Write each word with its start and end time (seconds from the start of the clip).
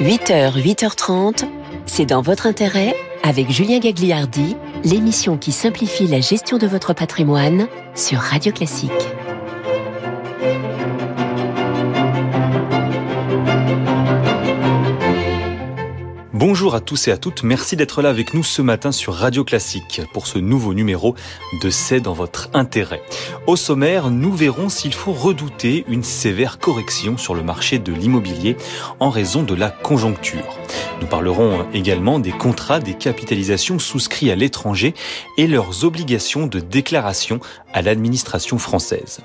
8h, 0.00 0.54
8h30, 0.54 1.44
c'est 1.84 2.06
dans 2.06 2.22
votre 2.22 2.46
intérêt 2.46 2.96
avec 3.22 3.50
Julien 3.50 3.80
Gagliardi, 3.80 4.56
l'émission 4.82 5.36
qui 5.36 5.52
simplifie 5.52 6.06
la 6.06 6.22
gestion 6.22 6.56
de 6.56 6.66
votre 6.66 6.94
patrimoine 6.94 7.68
sur 7.94 8.18
Radio 8.18 8.50
Classique. 8.50 8.90
Bonjour 16.40 16.74
à 16.74 16.80
tous 16.80 17.06
et 17.06 17.12
à 17.12 17.18
toutes, 17.18 17.42
merci 17.42 17.76
d'être 17.76 18.00
là 18.00 18.08
avec 18.08 18.32
nous 18.32 18.42
ce 18.42 18.62
matin 18.62 18.92
sur 18.92 19.12
Radio 19.12 19.44
Classique 19.44 20.00
pour 20.14 20.26
ce 20.26 20.38
nouveau 20.38 20.72
numéro 20.72 21.14
de 21.62 21.68
C'est 21.68 22.00
dans 22.00 22.14
votre 22.14 22.48
intérêt. 22.54 23.02
Au 23.46 23.56
sommaire, 23.56 24.10
nous 24.10 24.32
verrons 24.32 24.70
s'il 24.70 24.94
faut 24.94 25.12
redouter 25.12 25.84
une 25.86 26.02
sévère 26.02 26.58
correction 26.58 27.18
sur 27.18 27.34
le 27.34 27.42
marché 27.42 27.78
de 27.78 27.92
l'immobilier 27.92 28.56
en 29.00 29.10
raison 29.10 29.42
de 29.42 29.54
la 29.54 29.68
conjoncture. 29.68 30.56
Nous 31.02 31.06
parlerons 31.06 31.66
également 31.74 32.18
des 32.18 32.32
contrats 32.32 32.80
des 32.80 32.94
capitalisations 32.94 33.78
souscrits 33.78 34.30
à 34.30 34.34
l'étranger 34.34 34.94
et 35.36 35.46
leurs 35.46 35.84
obligations 35.84 36.46
de 36.46 36.58
déclaration 36.58 37.40
à 37.74 37.82
l'administration 37.82 38.56
française. 38.56 39.20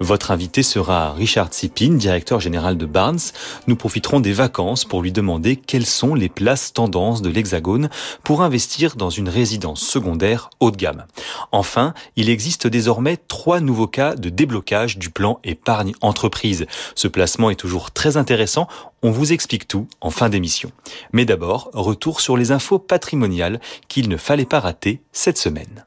Votre 0.00 0.30
invité 0.30 0.62
sera 0.62 1.12
Richard 1.12 1.48
Sipin, 1.52 1.94
directeur 1.94 2.40
général 2.40 2.76
de 2.76 2.86
Barnes. 2.86 3.18
Nous 3.66 3.76
profiterons 3.76 4.20
des 4.20 4.32
vacances 4.32 4.84
pour 4.84 5.02
lui 5.02 5.12
demander 5.12 5.56
quelles 5.56 5.86
sont 5.86 6.14
les 6.14 6.28
places 6.28 6.57
tendances 6.74 7.22
de 7.22 7.30
l'Hexagone 7.30 7.88
pour 8.24 8.42
investir 8.42 8.96
dans 8.96 9.10
une 9.10 9.28
résidence 9.28 9.80
secondaire 9.80 10.50
haut 10.60 10.70
de 10.70 10.76
gamme. 10.76 11.04
Enfin, 11.52 11.94
il 12.16 12.28
existe 12.28 12.66
désormais 12.66 13.16
trois 13.16 13.60
nouveaux 13.60 13.86
cas 13.86 14.14
de 14.14 14.28
déblocage 14.28 14.98
du 14.98 15.10
plan 15.10 15.38
épargne 15.44 15.92
entreprise. 16.00 16.66
Ce 16.94 17.08
placement 17.08 17.50
est 17.50 17.56
toujours 17.56 17.90
très 17.90 18.16
intéressant. 18.16 18.68
On 19.02 19.10
vous 19.10 19.32
explique 19.32 19.68
tout 19.68 19.86
en 20.00 20.10
fin 20.10 20.28
d'émission. 20.28 20.70
Mais 21.12 21.24
d'abord, 21.24 21.70
retour 21.72 22.20
sur 22.20 22.36
les 22.36 22.50
infos 22.50 22.78
patrimoniales 22.78 23.60
qu'il 23.88 24.08
ne 24.08 24.16
fallait 24.16 24.44
pas 24.44 24.60
rater 24.60 25.00
cette 25.12 25.38
semaine. 25.38 25.84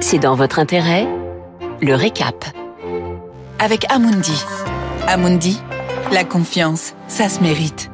C'est 0.00 0.18
dans 0.18 0.34
votre 0.34 0.58
intérêt 0.58 1.06
Le 1.80 1.94
récap. 1.94 2.44
Avec 3.58 3.90
Amundi. 3.90 4.44
Amundi, 5.06 5.60
la 6.10 6.24
confiance, 6.24 6.94
ça 7.06 7.28
se 7.28 7.40
mérite. 7.40 7.91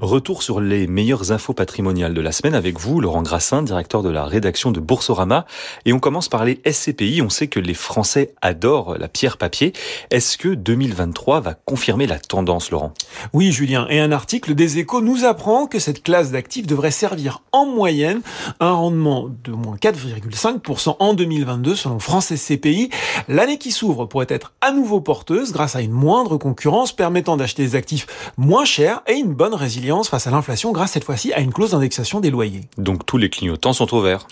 Retour 0.00 0.42
sur 0.42 0.62
les 0.62 0.86
meilleures 0.86 1.30
infos 1.30 1.52
patrimoniales 1.52 2.14
de 2.14 2.22
la 2.22 2.32
semaine 2.32 2.54
avec 2.54 2.80
vous, 2.80 3.02
Laurent 3.02 3.20
Grassin, 3.20 3.62
directeur 3.62 4.02
de 4.02 4.08
la 4.08 4.24
rédaction 4.24 4.70
de 4.72 4.80
Boursorama. 4.80 5.44
Et 5.84 5.92
on 5.92 5.98
commence 5.98 6.30
par 6.30 6.46
les 6.46 6.58
SCPI. 6.64 7.20
On 7.20 7.28
sait 7.28 7.48
que 7.48 7.60
les 7.60 7.74
Français 7.74 8.32
adorent 8.40 8.96
la 8.96 9.08
pierre 9.08 9.36
papier. 9.36 9.74
Est-ce 10.10 10.38
que 10.38 10.48
2023 10.48 11.40
va 11.40 11.52
confirmer 11.52 12.06
la 12.06 12.18
tendance, 12.18 12.70
Laurent? 12.70 12.94
Oui, 13.34 13.52
Julien. 13.52 13.86
Et 13.90 14.00
un 14.00 14.10
article 14.10 14.54
des 14.54 14.78
Échos 14.78 15.02
nous 15.02 15.26
apprend 15.26 15.66
que 15.66 15.78
cette 15.78 16.02
classe 16.02 16.30
d'actifs 16.30 16.66
devrait 16.66 16.92
servir 16.92 17.42
en 17.52 17.66
moyenne 17.66 18.22
un 18.58 18.72
rendement 18.72 19.28
de 19.44 19.52
moins 19.52 19.76
4,5% 19.76 20.96
en 20.98 21.12
2022 21.12 21.74
selon 21.74 21.98
France 21.98 22.34
SCPI. 22.34 22.88
L'année 23.28 23.58
qui 23.58 23.70
s'ouvre 23.70 24.06
pourrait 24.06 24.24
être 24.30 24.54
à 24.62 24.72
nouveau 24.72 25.02
porteuse 25.02 25.52
grâce 25.52 25.76
à 25.76 25.82
une 25.82 25.92
moindre 25.92 26.38
concurrence 26.38 26.96
permettant 26.96 27.36
d'acheter 27.36 27.64
des 27.64 27.76
actifs 27.76 28.06
moins 28.38 28.64
chers 28.64 29.02
et 29.06 29.12
une 29.12 29.34
bonne 29.34 29.52
résilience 29.52 29.89
face 30.08 30.26
à 30.26 30.30
l'inflation 30.30 30.72
grâce 30.72 30.92
cette 30.92 31.04
fois-ci 31.04 31.32
à 31.32 31.40
une 31.40 31.52
clause 31.52 31.72
d'indexation 31.72 32.20
des 32.20 32.30
loyers. 32.30 32.62
Donc 32.78 33.04
tous 33.06 33.18
les 33.18 33.28
clignotants 33.28 33.72
sont 33.72 33.94
au 33.94 34.00
vert. 34.00 34.26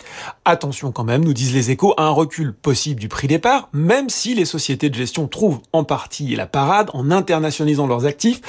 Attention 0.44 0.92
quand 0.92 1.04
même, 1.04 1.24
nous 1.24 1.34
disent 1.34 1.54
les 1.54 1.70
échos, 1.70 1.94
à 1.96 2.04
un 2.04 2.10
recul 2.10 2.54
possible 2.54 3.00
du 3.00 3.08
prix 3.08 3.28
des 3.28 3.38
parts, 3.38 3.68
même 3.72 4.08
si 4.08 4.34
les 4.34 4.44
sociétés 4.44 4.90
de 4.90 4.94
gestion 4.94 5.26
trouvent 5.26 5.60
en 5.72 5.84
partie 5.84 6.34
la 6.36 6.46
parade 6.46 6.90
en 6.94 7.10
internationalisant 7.10 7.86
leurs 7.86 8.06
actifs. 8.06 8.40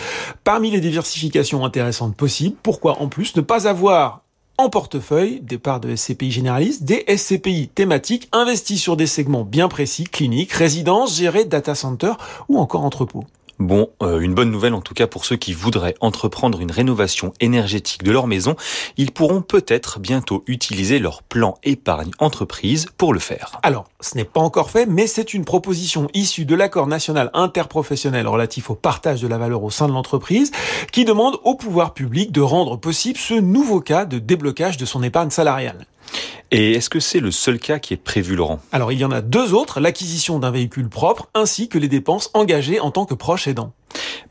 Parmi 0.44 0.72
les 0.72 0.80
diversifications 0.80 1.66
intéressantes 1.66 2.16
possibles, 2.16 2.56
pourquoi 2.62 3.02
en 3.02 3.08
plus 3.08 3.36
ne 3.36 3.42
pas 3.42 3.68
avoir 3.68 4.22
en 4.58 4.70
portefeuille 4.70 5.40
des 5.40 5.58
parts 5.58 5.80
de 5.80 5.96
SCPI 5.96 6.32
généralistes, 6.32 6.84
des 6.84 7.06
SCPI 7.08 7.70
thématiques 7.70 8.28
investis 8.34 8.82
sur 8.82 8.98
des 8.98 9.08
segments 9.08 9.46
bien 9.46 9.70
précis, 9.70 10.04
cliniques, 10.04 10.52
résidences, 10.52 11.16
gérées, 11.16 11.46
data 11.46 11.76
centers 11.76 12.18
ou 12.50 12.60
encore 12.60 12.84
entrepôts? 12.84 13.24
Bon, 13.60 13.90
euh, 14.02 14.22
une 14.22 14.34
bonne 14.34 14.52
nouvelle 14.52 14.74
en 14.74 14.80
tout 14.80 14.94
cas 14.94 15.06
pour 15.06 15.26
ceux 15.26 15.36
qui 15.36 15.52
voudraient 15.52 15.96
entreprendre 16.00 16.62
une 16.62 16.72
rénovation 16.72 17.34
énergétique 17.42 18.04
de 18.04 18.12
leur 18.12 18.26
maison, 18.26 18.56
ils 18.96 19.12
pourront 19.12 19.42
peut-être 19.42 20.00
bientôt 20.00 20.46
utiliser 20.48 20.98
leur 20.98 21.24
plan 21.24 21.58
épargne 21.64 22.12
entreprise 22.20 22.88
pour 22.96 23.14
le 23.14 23.20
faire. 23.20 23.60
Alors, 23.62 23.90
ce 24.00 24.16
n'est 24.16 24.24
pas 24.24 24.40
encore 24.40 24.72
fait, 24.72 24.86
mais 24.86 25.08
c'est 25.08 25.34
une 25.34 25.44
proposition 25.44 26.08
issue 26.14 26.46
de 26.46 26.56
l'accord 26.56 26.88
national 26.88 27.32
interprofessionnel 27.34 28.30
relatif 28.30 28.70
au 28.70 28.76
partage 28.76 29.22
de 29.22 29.28
la 29.28 29.38
valeur 29.38 29.62
au 29.62 29.70
sein 29.70 29.90
de 29.90 29.94
l'entreprise 29.94 30.52
qui 30.94 31.04
demande 31.04 31.36
au 31.44 31.56
pouvoir 31.56 31.94
public 31.94 32.32
de 32.32 32.42
rendre 32.42 32.78
possible 32.78 33.20
ce 33.20 33.34
nouveau 33.34 33.82
cas 33.82 34.06
de 34.06 34.20
déblocage 34.20 34.78
de 34.78 34.86
son 34.86 35.04
épargne 35.04 35.32
salariale. 35.32 35.86
Et 36.52 36.74
est-ce 36.74 36.90
que 36.90 37.00
c'est 37.00 37.20
le 37.20 37.32
seul 37.32 37.60
cas 37.60 37.80
qui 37.80 37.94
est 37.94 37.98
prévu, 37.98 38.36
Laurent? 38.36 38.60
Alors 38.72 38.92
il 38.92 39.00
y 39.00 39.06
en 39.06 39.12
a 39.12 39.22
deux 39.22 39.54
autres, 39.54 39.80
l'acquisition 39.80 40.40
d'un 40.40 40.52
véhicule 40.52 40.90
propre 40.90 41.30
ainsi 41.36 41.70
que 41.70 41.78
les 41.78 41.88
dépenses 41.88 42.32
engagées 42.34 42.80
en 42.80 42.92
tant 42.92 43.06
que 43.06 43.14
proche 43.14 43.48
aidant. 43.48 43.74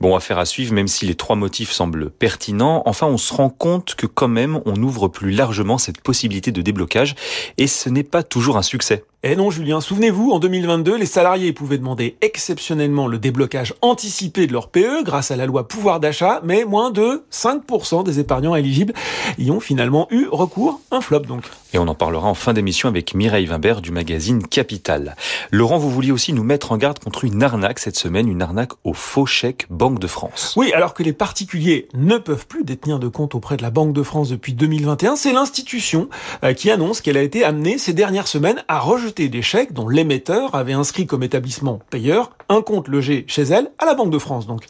Bon, 0.00 0.14
affaire 0.14 0.38
à 0.38 0.44
suivre, 0.44 0.72
même 0.72 0.88
si 0.88 1.06
les 1.06 1.16
trois 1.16 1.34
motifs 1.34 1.72
semblent 1.72 2.10
pertinents. 2.10 2.82
Enfin, 2.86 3.06
on 3.06 3.18
se 3.18 3.34
rend 3.34 3.50
compte 3.50 3.94
que 3.96 4.06
quand 4.06 4.28
même, 4.28 4.60
on 4.64 4.76
ouvre 4.82 5.08
plus 5.08 5.32
largement 5.32 5.78
cette 5.78 6.00
possibilité 6.00 6.52
de 6.52 6.62
déblocage 6.62 7.16
et 7.56 7.66
ce 7.66 7.88
n'est 7.88 8.04
pas 8.04 8.22
toujours 8.22 8.56
un 8.56 8.62
succès. 8.62 9.04
Eh 9.24 9.34
non, 9.34 9.50
Julien, 9.50 9.80
souvenez-vous, 9.80 10.30
en 10.30 10.38
2022, 10.38 10.96
les 10.96 11.04
salariés 11.04 11.52
pouvaient 11.52 11.78
demander 11.78 12.16
exceptionnellement 12.20 13.08
le 13.08 13.18
déblocage 13.18 13.74
anticipé 13.82 14.46
de 14.46 14.52
leur 14.52 14.68
PE 14.68 15.02
grâce 15.02 15.32
à 15.32 15.36
la 15.36 15.44
loi 15.44 15.66
pouvoir 15.66 15.98
d'achat, 15.98 16.40
mais 16.44 16.64
moins 16.64 16.92
de 16.92 17.24
5% 17.32 18.04
des 18.04 18.20
épargnants 18.20 18.54
éligibles 18.54 18.92
y 19.36 19.50
ont 19.50 19.58
finalement 19.58 20.06
eu 20.12 20.28
recours, 20.30 20.80
un 20.92 21.00
flop 21.00 21.22
donc. 21.22 21.42
Et 21.74 21.78
on 21.78 21.88
en 21.88 21.96
parlera 21.96 22.28
en 22.28 22.34
fin 22.34 22.52
d'émission 22.52 22.88
avec 22.88 23.12
Mireille 23.12 23.48
Wimbert 23.48 23.82
du 23.82 23.90
magazine 23.90 24.46
Capital. 24.46 25.16
Laurent, 25.50 25.78
vous 25.78 25.90
vouliez 25.90 26.12
aussi 26.12 26.32
nous 26.32 26.44
mettre 26.44 26.70
en 26.70 26.76
garde 26.76 27.00
contre 27.00 27.24
une 27.24 27.42
arnaque 27.42 27.80
cette 27.80 27.96
semaine, 27.96 28.28
une 28.28 28.40
arnaque 28.40 28.72
au 28.84 28.94
faux 28.94 29.26
chèque 29.26 29.66
Banque 29.68 29.98
de 29.98 30.06
France. 30.06 30.54
Oui, 30.56 30.72
alors 30.72 30.94
que 30.94 31.02
les 31.02 31.12
particuliers 31.12 31.88
ne 31.92 32.18
peuvent 32.18 32.46
plus 32.46 32.62
détenir 32.62 33.00
de 33.00 33.08
compte 33.08 33.34
auprès 33.34 33.56
de 33.56 33.62
la 33.62 33.70
Banque 33.70 33.92
de 33.92 34.04
France 34.04 34.28
depuis 34.28 34.54
2021, 34.54 35.16
c'est 35.16 35.32
l'institution 35.32 36.08
euh, 36.44 36.54
qui 36.54 36.70
annonce 36.70 37.00
qu'elle 37.00 37.16
a 37.16 37.22
été 37.22 37.42
amenée 37.42 37.78
ces 37.78 37.92
dernières 37.92 38.28
semaines 38.28 38.62
à 38.68 38.78
rejeter 38.78 39.07
des 39.14 39.42
chèques 39.42 39.72
dont 39.72 39.88
l'émetteur 39.88 40.54
avait 40.54 40.72
inscrit 40.72 41.06
comme 41.06 41.22
établissement 41.22 41.80
payeur 41.90 42.30
un 42.48 42.62
compte 42.62 42.88
logé 42.88 43.24
chez 43.26 43.42
elle 43.42 43.70
à 43.78 43.86
la 43.86 43.94
Banque 43.94 44.10
de 44.10 44.18
France 44.18 44.46
donc. 44.46 44.66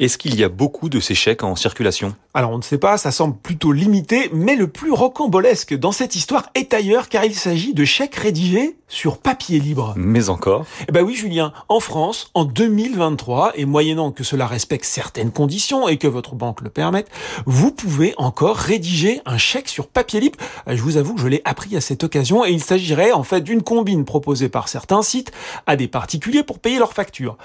Est-ce 0.00 0.18
qu'il 0.18 0.38
y 0.38 0.42
a 0.42 0.48
beaucoup 0.48 0.88
de 0.88 0.98
ces 0.98 1.14
chèques 1.14 1.44
en 1.44 1.54
circulation? 1.54 2.14
Alors 2.34 2.50
on 2.50 2.58
ne 2.58 2.62
sait 2.62 2.78
pas, 2.78 2.96
ça 2.96 3.10
semble 3.10 3.36
plutôt 3.36 3.72
limité, 3.72 4.30
mais 4.32 4.56
le 4.56 4.66
plus 4.66 4.90
rocambolesque 4.90 5.74
dans 5.74 5.92
cette 5.92 6.16
histoire 6.16 6.48
est 6.54 6.74
ailleurs 6.74 7.08
car 7.08 7.24
il 7.24 7.34
s'agit 7.34 7.74
de 7.74 7.84
chèques 7.84 8.16
rédigés 8.16 8.76
sur 8.88 9.18
papier 9.18 9.58
libre. 9.58 9.94
Mais 9.96 10.28
encore? 10.28 10.66
Eh 10.88 10.92
ben 10.92 11.02
oui 11.02 11.14
Julien, 11.14 11.52
en 11.68 11.80
France, 11.80 12.30
en 12.34 12.44
2023, 12.44 13.52
et 13.54 13.64
moyennant 13.64 14.12
que 14.12 14.22
cela 14.22 14.46
respecte 14.46 14.84
certaines 14.84 15.30
conditions 15.30 15.88
et 15.88 15.96
que 15.96 16.06
votre 16.06 16.34
banque 16.34 16.60
le 16.60 16.68
permette, 16.68 17.08
vous 17.46 17.72
pouvez 17.72 18.14
encore 18.18 18.56
rédiger 18.56 19.20
un 19.24 19.38
chèque 19.38 19.68
sur 19.68 19.88
papier 19.88 20.20
libre. 20.20 20.38
Euh, 20.68 20.76
je 20.76 20.82
vous 20.82 20.98
avoue 20.98 21.14
que 21.14 21.20
je 21.20 21.28
l'ai 21.28 21.42
appris 21.44 21.76
à 21.76 21.80
cette 21.80 22.04
occasion 22.04 22.44
et 22.44 22.50
il 22.50 22.62
s'agirait 22.62 23.12
en 23.12 23.22
fait 23.22 23.40
d'une 23.40 23.62
combine 23.72 24.04
proposée 24.04 24.50
par 24.50 24.68
certains 24.68 25.00
sites 25.00 25.32
à 25.66 25.76
des 25.76 25.88
particuliers 25.88 26.42
pour 26.42 26.58
payer 26.58 26.78
leurs 26.78 26.92
factures. 26.92 27.38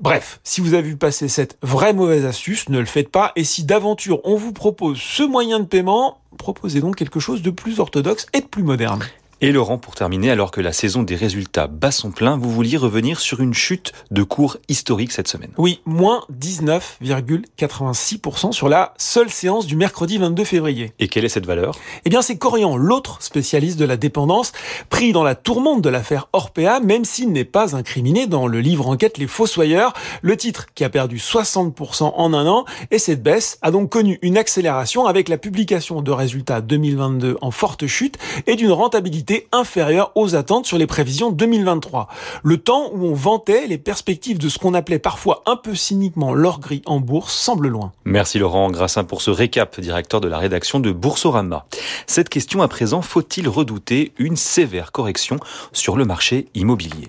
Bref, 0.00 0.40
si 0.42 0.60
vous 0.60 0.74
avez 0.74 0.88
vu 0.88 0.96
passer 0.96 1.28
cette 1.28 1.56
vraie 1.62 1.92
mauvaise 1.92 2.24
astuce, 2.24 2.68
ne 2.68 2.80
le 2.80 2.84
faites 2.84 3.10
pas. 3.10 3.30
Et 3.36 3.44
si 3.44 3.62
d'aventure 3.62 4.20
on 4.24 4.34
vous 4.34 4.52
propose 4.52 4.98
ce 4.98 5.22
moyen 5.22 5.60
de 5.60 5.66
paiement, 5.66 6.18
proposez 6.36 6.80
donc 6.80 6.96
quelque 6.96 7.20
chose 7.20 7.42
de 7.42 7.50
plus 7.50 7.78
orthodoxe 7.78 8.26
et 8.32 8.40
de 8.40 8.46
plus 8.46 8.64
moderne. 8.64 9.04
Et 9.40 9.52
Laurent, 9.52 9.78
pour 9.78 9.94
terminer, 9.94 10.32
alors 10.32 10.50
que 10.50 10.60
la 10.60 10.72
saison 10.72 11.04
des 11.04 11.14
résultats 11.14 11.68
bat 11.68 11.92
son 11.92 12.10
plein, 12.10 12.36
vous 12.36 12.50
vouliez 12.50 12.76
revenir 12.76 13.20
sur 13.20 13.38
une 13.38 13.54
chute 13.54 13.92
de 14.10 14.24
cours 14.24 14.56
historique 14.66 15.12
cette 15.12 15.28
semaine. 15.28 15.52
Oui, 15.58 15.80
moins 15.86 16.24
19,86% 16.40 18.50
sur 18.50 18.68
la 18.68 18.94
seule 18.98 19.30
séance 19.30 19.66
du 19.66 19.76
mercredi 19.76 20.18
22 20.18 20.42
février. 20.42 20.92
Et 20.98 21.06
quelle 21.06 21.24
est 21.24 21.28
cette 21.28 21.46
valeur? 21.46 21.76
Eh 22.04 22.10
bien, 22.10 22.20
c'est 22.20 22.36
Corian, 22.36 22.76
l'autre 22.76 23.22
spécialiste 23.22 23.78
de 23.78 23.84
la 23.84 23.96
dépendance, 23.96 24.50
pris 24.90 25.12
dans 25.12 25.22
la 25.22 25.36
tourmente 25.36 25.82
de 25.82 25.88
l'affaire 25.88 26.28
Orpea, 26.32 26.80
même 26.80 27.04
s'il 27.04 27.30
n'est 27.30 27.44
pas 27.44 27.76
incriminé 27.76 28.26
dans 28.26 28.48
le 28.48 28.60
livre 28.60 28.88
enquête 28.88 29.18
Les 29.18 29.28
Fossoyeurs, 29.28 29.92
le 30.20 30.36
titre 30.36 30.66
qui 30.74 30.82
a 30.82 30.88
perdu 30.88 31.18
60% 31.18 32.12
en 32.16 32.34
un 32.34 32.48
an, 32.48 32.64
et 32.90 32.98
cette 32.98 33.22
baisse 33.22 33.60
a 33.62 33.70
donc 33.70 33.88
connu 33.88 34.18
une 34.22 34.36
accélération 34.36 35.06
avec 35.06 35.28
la 35.28 35.38
publication 35.38 36.02
de 36.02 36.10
résultats 36.10 36.60
2022 36.60 37.38
en 37.40 37.52
forte 37.52 37.86
chute 37.86 38.18
et 38.48 38.56
d'une 38.56 38.72
rentabilité 38.72 39.27
inférieure 39.52 40.12
aux 40.14 40.34
attentes 40.34 40.66
sur 40.66 40.78
les 40.78 40.86
prévisions 40.86 41.30
2023. 41.30 42.08
Le 42.42 42.56
temps 42.58 42.90
où 42.92 43.06
on 43.06 43.14
vantait 43.14 43.66
les 43.66 43.78
perspectives 43.78 44.38
de 44.38 44.48
ce 44.48 44.58
qu'on 44.58 44.74
appelait 44.74 44.98
parfois 44.98 45.42
un 45.46 45.56
peu 45.56 45.74
cyniquement 45.74 46.34
l'or 46.34 46.60
gris 46.60 46.82
en 46.86 47.00
bourse 47.00 47.34
semble 47.34 47.68
loin. 47.68 47.92
Merci 48.04 48.38
Laurent 48.38 48.70
Grassin 48.70 49.04
pour 49.04 49.22
ce 49.22 49.30
récap, 49.30 49.80
directeur 49.80 50.20
de 50.20 50.28
la 50.28 50.38
rédaction 50.38 50.80
de 50.80 50.92
Boursorama. 50.92 51.66
Cette 52.06 52.28
question 52.28 52.62
à 52.62 52.68
présent, 52.68 53.02
faut-il 53.02 53.48
redouter 53.48 54.12
une 54.18 54.36
sévère 54.36 54.92
correction 54.92 55.38
sur 55.72 55.96
le 55.96 56.04
marché 56.04 56.46
immobilier? 56.54 57.08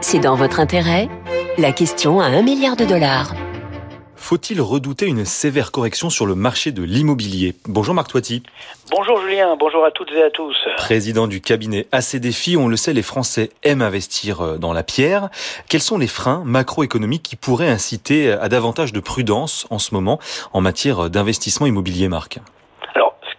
C'est 0.00 0.20
dans 0.20 0.36
votre 0.36 0.60
intérêt? 0.60 1.08
La 1.58 1.72
question 1.72 2.20
à 2.20 2.26
un 2.26 2.42
milliard 2.42 2.76
de 2.76 2.84
dollars. 2.84 3.34
Faut-il 4.22 4.60
redouter 4.60 5.06
une 5.06 5.24
sévère 5.24 5.72
correction 5.72 6.08
sur 6.08 6.26
le 6.26 6.34
marché 6.34 6.72
de 6.72 6.82
l'immobilier? 6.82 7.54
Bonjour 7.66 7.92
Marc 7.92 8.08
Toiti. 8.08 8.42
Bonjour 8.90 9.20
Julien, 9.20 9.56
bonjour 9.58 9.84
à 9.84 9.90
toutes 9.90 10.12
et 10.12 10.22
à 10.22 10.30
tous. 10.30 10.56
Président 10.76 11.26
du 11.26 11.40
cabinet 11.40 11.86
AC 11.92 12.16
Défi, 12.16 12.56
on 12.56 12.68
le 12.68 12.76
sait, 12.76 12.92
les 12.92 13.02
Français 13.02 13.50
aiment 13.64 13.82
investir 13.82 14.40
euh, 14.40 14.58
dans 14.58 14.72
la 14.72 14.84
pierre. 14.84 15.28
Quels 15.68 15.82
sont 15.82 15.98
les 15.98 16.06
freins 16.06 16.42
macroéconomiques 16.46 17.24
qui 17.24 17.36
pourraient 17.36 17.68
inciter 17.68 18.30
à 18.30 18.48
davantage 18.48 18.92
de 18.92 19.00
prudence 19.00 19.66
en 19.70 19.78
ce 19.78 19.92
moment 19.92 20.20
en 20.52 20.60
matière 20.60 21.10
d'investissement 21.10 21.66
immobilier, 21.66 22.08
Marc? 22.08 22.38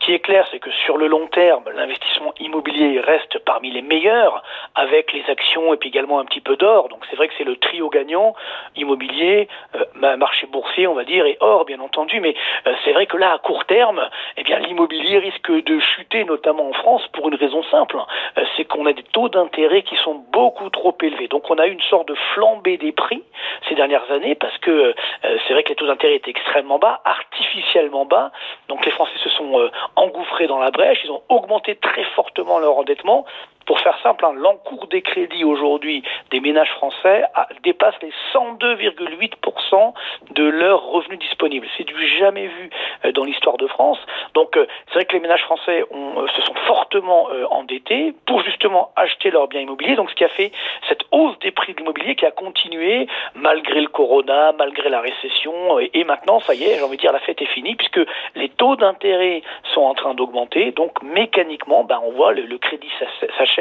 Ce 0.03 0.07
qui 0.07 0.13
est 0.15 0.19
clair, 0.19 0.45
c'est 0.51 0.59
que 0.59 0.71
sur 0.85 0.97
le 0.97 1.07
long 1.07 1.27
terme, 1.27 1.63
l'investissement 1.73 2.33
immobilier 2.37 2.99
reste 2.99 3.39
parmi 3.39 3.71
les 3.71 3.81
meilleurs, 3.81 4.43
avec 4.75 5.13
les 5.13 5.23
actions 5.29 5.73
et 5.73 5.77
puis 5.77 5.87
également 5.87 6.19
un 6.19 6.25
petit 6.25 6.41
peu 6.41 6.57
d'or. 6.57 6.89
Donc 6.89 7.05
c'est 7.09 7.15
vrai 7.15 7.29
que 7.29 7.33
c'est 7.37 7.45
le 7.45 7.55
trio 7.55 7.89
gagnant, 7.89 8.35
immobilier, 8.75 9.47
euh, 9.75 10.17
marché 10.17 10.45
boursier, 10.47 10.87
on 10.87 10.93
va 10.93 11.05
dire, 11.05 11.25
et 11.25 11.37
or, 11.39 11.63
bien 11.63 11.79
entendu. 11.79 12.19
Mais 12.19 12.35
euh, 12.67 12.73
c'est 12.83 12.91
vrai 12.91 13.05
que 13.05 13.15
là, 13.15 13.31
à 13.31 13.37
court 13.37 13.63
terme, 13.63 14.01
eh 14.35 14.43
bien 14.43 14.59
l'immobilier 14.59 15.19
risque 15.19 15.49
de 15.49 15.79
chuter, 15.79 16.25
notamment 16.25 16.67
en 16.67 16.73
France, 16.73 17.07
pour 17.13 17.29
une 17.29 17.35
raison 17.35 17.63
simple. 17.63 17.97
Euh, 18.37 18.43
c'est 18.57 18.65
qu'on 18.65 18.85
a 18.85 18.91
des 18.91 19.03
taux 19.03 19.29
d'intérêt 19.29 19.83
qui 19.83 19.95
sont 19.95 20.15
beaucoup 20.33 20.69
trop 20.69 20.97
élevés. 21.01 21.29
Donc 21.29 21.49
on 21.49 21.55
a 21.55 21.65
une 21.67 21.81
sorte 21.81 22.09
de 22.09 22.15
flambée 22.33 22.75
des 22.75 22.91
prix 22.91 23.23
ces 23.69 23.75
dernières 23.75 24.11
années, 24.11 24.35
parce 24.35 24.57
que 24.57 24.93
c'est 25.21 25.53
vrai 25.53 25.63
que 25.63 25.69
les 25.69 25.75
taux 25.75 25.87
d'intérêt 25.87 26.15
étaient 26.15 26.31
extrêmement 26.31 26.79
bas, 26.79 27.01
artificiellement 27.05 28.03
bas. 28.03 28.31
Donc 28.67 28.85
les 28.85 28.91
Français 28.91 29.17
se 29.23 29.29
sont 29.29 29.69
engouffrés 29.95 30.47
dans 30.47 30.59
la 30.59 30.71
brèche, 30.71 30.99
ils 31.03 31.11
ont 31.11 31.21
augmenté 31.29 31.75
très 31.75 32.03
fortement 32.15 32.59
leur 32.59 32.77
endettement. 32.77 33.25
Pour 33.65 33.79
faire 33.79 33.97
simple, 34.01 34.25
hein, 34.25 34.33
l'encours 34.35 34.87
des 34.87 35.01
crédits 35.01 35.43
aujourd'hui 35.43 36.03
des 36.31 36.39
ménages 36.39 36.71
français 36.71 37.23
dépasse 37.63 37.95
les 38.01 38.11
102,8% 38.33 39.93
de 40.31 40.43
leurs 40.43 40.83
revenus 40.83 41.19
disponibles. 41.19 41.67
C'est 41.77 41.83
du 41.83 41.93
jamais 42.19 42.47
vu 42.47 42.69
euh, 43.05 43.11
dans 43.11 43.23
l'histoire 43.23 43.57
de 43.57 43.67
France. 43.67 43.99
Donc 44.33 44.57
euh, 44.57 44.65
c'est 44.87 44.95
vrai 44.95 45.05
que 45.05 45.13
les 45.13 45.19
ménages 45.19 45.43
français 45.43 45.83
euh, 45.91 46.27
se 46.35 46.41
sont 46.41 46.55
fortement 46.67 47.27
endettés 47.51 48.13
pour 48.25 48.41
justement 48.41 48.91
acheter 48.95 49.31
leurs 49.31 49.47
biens 49.47 49.61
immobiliers. 49.61 49.95
Donc 49.95 50.09
ce 50.09 50.15
qui 50.15 50.23
a 50.23 50.29
fait 50.29 50.51
cette 50.89 51.03
hausse 51.11 51.37
des 51.39 51.51
prix 51.51 51.73
de 51.73 51.79
l'immobilier 51.79 52.15
qui 52.15 52.25
a 52.25 52.31
continué 52.31 53.07
malgré 53.35 53.81
le 53.81 53.87
corona, 53.87 54.51
malgré 54.57 54.89
la 54.89 55.01
récession. 55.01 55.79
Et, 55.79 56.03
maintenant, 56.03 56.39
ça 56.39 56.53
y 56.53 56.63
est, 56.63 56.77
j'ai 56.77 56.83
envie 56.83 56.97
de 56.97 57.01
dire, 57.01 57.11
la 57.11 57.19
fête 57.19 57.41
est 57.41 57.47
finie 57.47 57.75
puisque 57.75 58.01
les 58.35 58.49
taux 58.49 58.75
d'intérêt 58.75 59.41
sont 59.73 59.81
en 59.81 59.93
train 59.93 60.13
d'augmenter. 60.13 60.71
Donc 60.71 61.01
mécaniquement, 61.01 61.83
ben, 61.83 61.99
on 62.03 62.11
voit 62.11 62.33
le, 62.33 62.57
crédit 62.57 62.89
s'achète, 63.37 63.52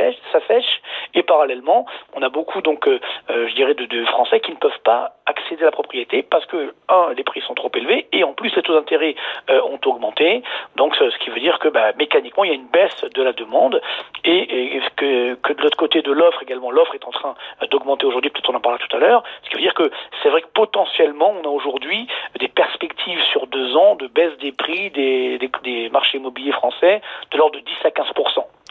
Et 1.14 1.22
parallèlement, 1.22 1.86
on 2.14 2.22
a 2.22 2.28
beaucoup 2.28 2.62
donc, 2.62 2.88
euh, 2.88 3.00
euh, 3.30 3.48
de, 3.48 4.04
Français 4.06 4.40
qui 4.40 4.50
ne 4.50 4.56
peuvent 4.56 4.80
pas 4.84 5.16
accéder 5.26 5.62
à 5.62 5.66
la 5.66 5.70
propriété 5.70 6.22
parce 6.22 6.46
que 6.46 6.74
un, 6.88 7.12
les 7.16 7.24
prix 7.24 7.40
sont 7.42 7.54
trop 7.54 7.70
élevés 7.74 8.08
et 8.12 8.24
en 8.24 8.32
plus 8.32 8.54
les 8.54 8.62
taux 8.62 8.74
d'intérêt 8.74 9.14
euh, 9.50 9.60
ont 9.62 9.80
augmenté. 9.86 10.42
Donc 10.76 10.94
ce 10.96 11.16
qui 11.18 11.30
veut 11.30 11.40
dire 11.40 11.58
que 11.58 11.68
bah, 11.68 11.92
mécaniquement 11.98 12.44
il 12.44 12.48
y 12.48 12.52
a 12.52 12.56
une 12.56 12.66
baisse 12.66 13.04
de 13.04 13.22
la 13.22 13.32
demande 13.32 13.80
et, 14.24 14.80
que, 14.96 15.52
de 15.52 15.62
l'autre 15.62 15.76
côté 15.76 16.02
de 16.02 16.12
l'offre 16.12 16.42
également, 16.42 16.70
l'offre 16.70 16.94
est 16.94 17.06
en 17.06 17.10
train 17.10 17.34
d'augmenter 17.70 18.06
aujourd'hui. 18.06 18.30
Peut-être 18.30 18.50
on 18.50 18.54
en 18.54 18.60
parlera 18.60 18.84
tout 18.84 18.96
à 18.96 19.00
l'heure. 19.00 19.22
Ce 19.44 19.50
qui 19.50 19.56
veut 19.56 19.62
dire 19.62 19.74
que 19.74 19.90
c'est 20.22 20.28
vrai 20.28 20.42
que 20.42 20.48
potentiellement 20.48 21.34
on 21.40 21.44
a 21.44 21.50
aujourd'hui 21.50 22.06
des 22.38 22.48
perspectives 22.48 23.22
sur 23.24 23.46
deux 23.46 23.76
ans 23.76 23.94
de 23.96 24.06
baisse 24.06 24.36
des 24.38 24.52
prix 24.52 24.90
des 24.90 25.90
marchés 25.90 26.18
immobiliers 26.18 26.52
français 26.52 27.00
de 27.30 27.38
l'ordre 27.38 27.56
de 27.56 27.64
10 27.64 27.72
à 27.84 27.90
15 27.90 28.06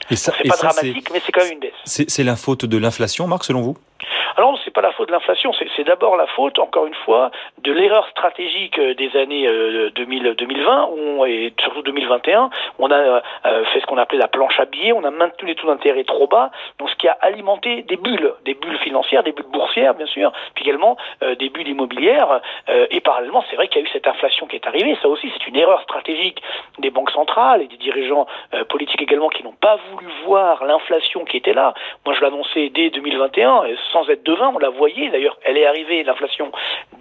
c'est 0.10 0.32
pas 0.48 0.58
dramatique, 0.58 1.10
mais 1.12 1.22
c'est 1.26 1.32
quand 1.32 1.44
même 1.44 1.54
une 1.54 1.60
baisse. 1.60 2.06
C'est 2.08 2.24
la 2.24 2.36
faute 2.36 2.66
de 2.66 2.78
l'inflation, 2.78 3.28
Marc, 3.28 3.44
selon 3.44 3.62
vous? 3.62 3.78
Alors, 4.38 4.58
c'est 4.64 4.72
pas 4.72 4.82
la 4.82 4.92
faute 4.92 5.08
de 5.08 5.14
l'inflation, 5.14 5.52
c'est 5.54 5.84
d'abord 5.84 6.16
la 6.16 6.28
faute, 6.28 6.60
encore 6.60 6.86
une 6.86 6.94
fois, 6.94 7.32
de 7.60 7.72
l'erreur 7.72 8.08
stratégique 8.10 8.80
euh, 8.80 8.94
des 8.94 9.16
années 9.18 9.48
2000, 9.96 10.28
euh, 10.28 10.34
2020 10.36 10.90
où 10.92 11.26
et 11.26 11.54
surtout 11.60 11.82
2021. 11.82 12.50
On 12.80 12.90
a 12.92 12.96
euh, 12.96 13.22
fait 13.66 13.82
ce 13.82 13.86
qu'on 13.86 13.98
appelait 13.98 14.18
la 14.18 14.28
planche 14.28 14.60
à 14.60 14.66
billets, 14.66 14.94
on 14.94 15.04
a 15.04 15.12
maintenu 15.12 15.50
les 15.50 15.56
taux 15.56 15.68
d'intérêt 15.68 16.04
trop 16.04 16.28
bas, 16.28 16.52
donc 16.80 16.90
ce 16.90 16.96
qui 16.96 17.08
a 17.08 17.18
alimenté 17.22 17.84
des 17.84 17.98
bulles, 17.98 18.34
des 18.46 18.54
bulles 18.54 18.78
financières, 18.80 19.24
des 19.24 19.32
bulles 19.32 19.52
boursières, 19.52 19.94
bien 19.94 20.06
sûr, 20.06 20.32
puis 20.56 20.66
également 20.66 20.98
des 21.22 21.50
bulles 21.50 21.68
immobilières. 21.68 22.42
et 22.90 23.00
parallèlement, 23.02 23.44
c'est 23.50 23.56
vrai 23.56 23.68
qu'il 23.68 23.82
y 23.82 23.84
a 23.84 23.88
eu 23.88 23.92
cette 23.92 24.08
inflation 24.08 24.48
qui 24.48 24.56
est 24.56 24.68
arrivée. 24.68 24.98
Ça 25.02 25.08
aussi, 25.08 25.32
c'est 25.34 25.48
une 25.48 25.56
erreur 25.56 25.82
stratégique 25.82 26.42
des 26.80 26.90
banques 26.90 27.12
centrales 27.12 27.62
et 27.62 27.68
des 27.68 27.78
dirigeants 27.78 28.28
politiques 28.70 29.02
également 29.02 29.30
qui 29.30 29.44
n'ont 29.44 29.56
pas 29.60 29.78
voulu 29.92 30.08
voir 30.26 30.64
l'inflation 30.64 31.26
qui 31.26 31.38
était 31.38 31.54
là. 31.54 31.74
Moi, 32.06 32.16
je 32.16 32.22
l'annonçais 32.22 32.70
dès 32.70 32.90
2021, 32.90 33.64
sans 33.92 34.10
être 34.10 34.24
devant, 34.24 34.54
on 34.56 34.60
la 34.60 34.70
voyait. 34.70 35.10
D'ailleurs, 35.10 35.38
elle 35.44 35.58
est 35.58 35.66
arrivée, 35.66 36.04
l'inflation, 36.04 36.52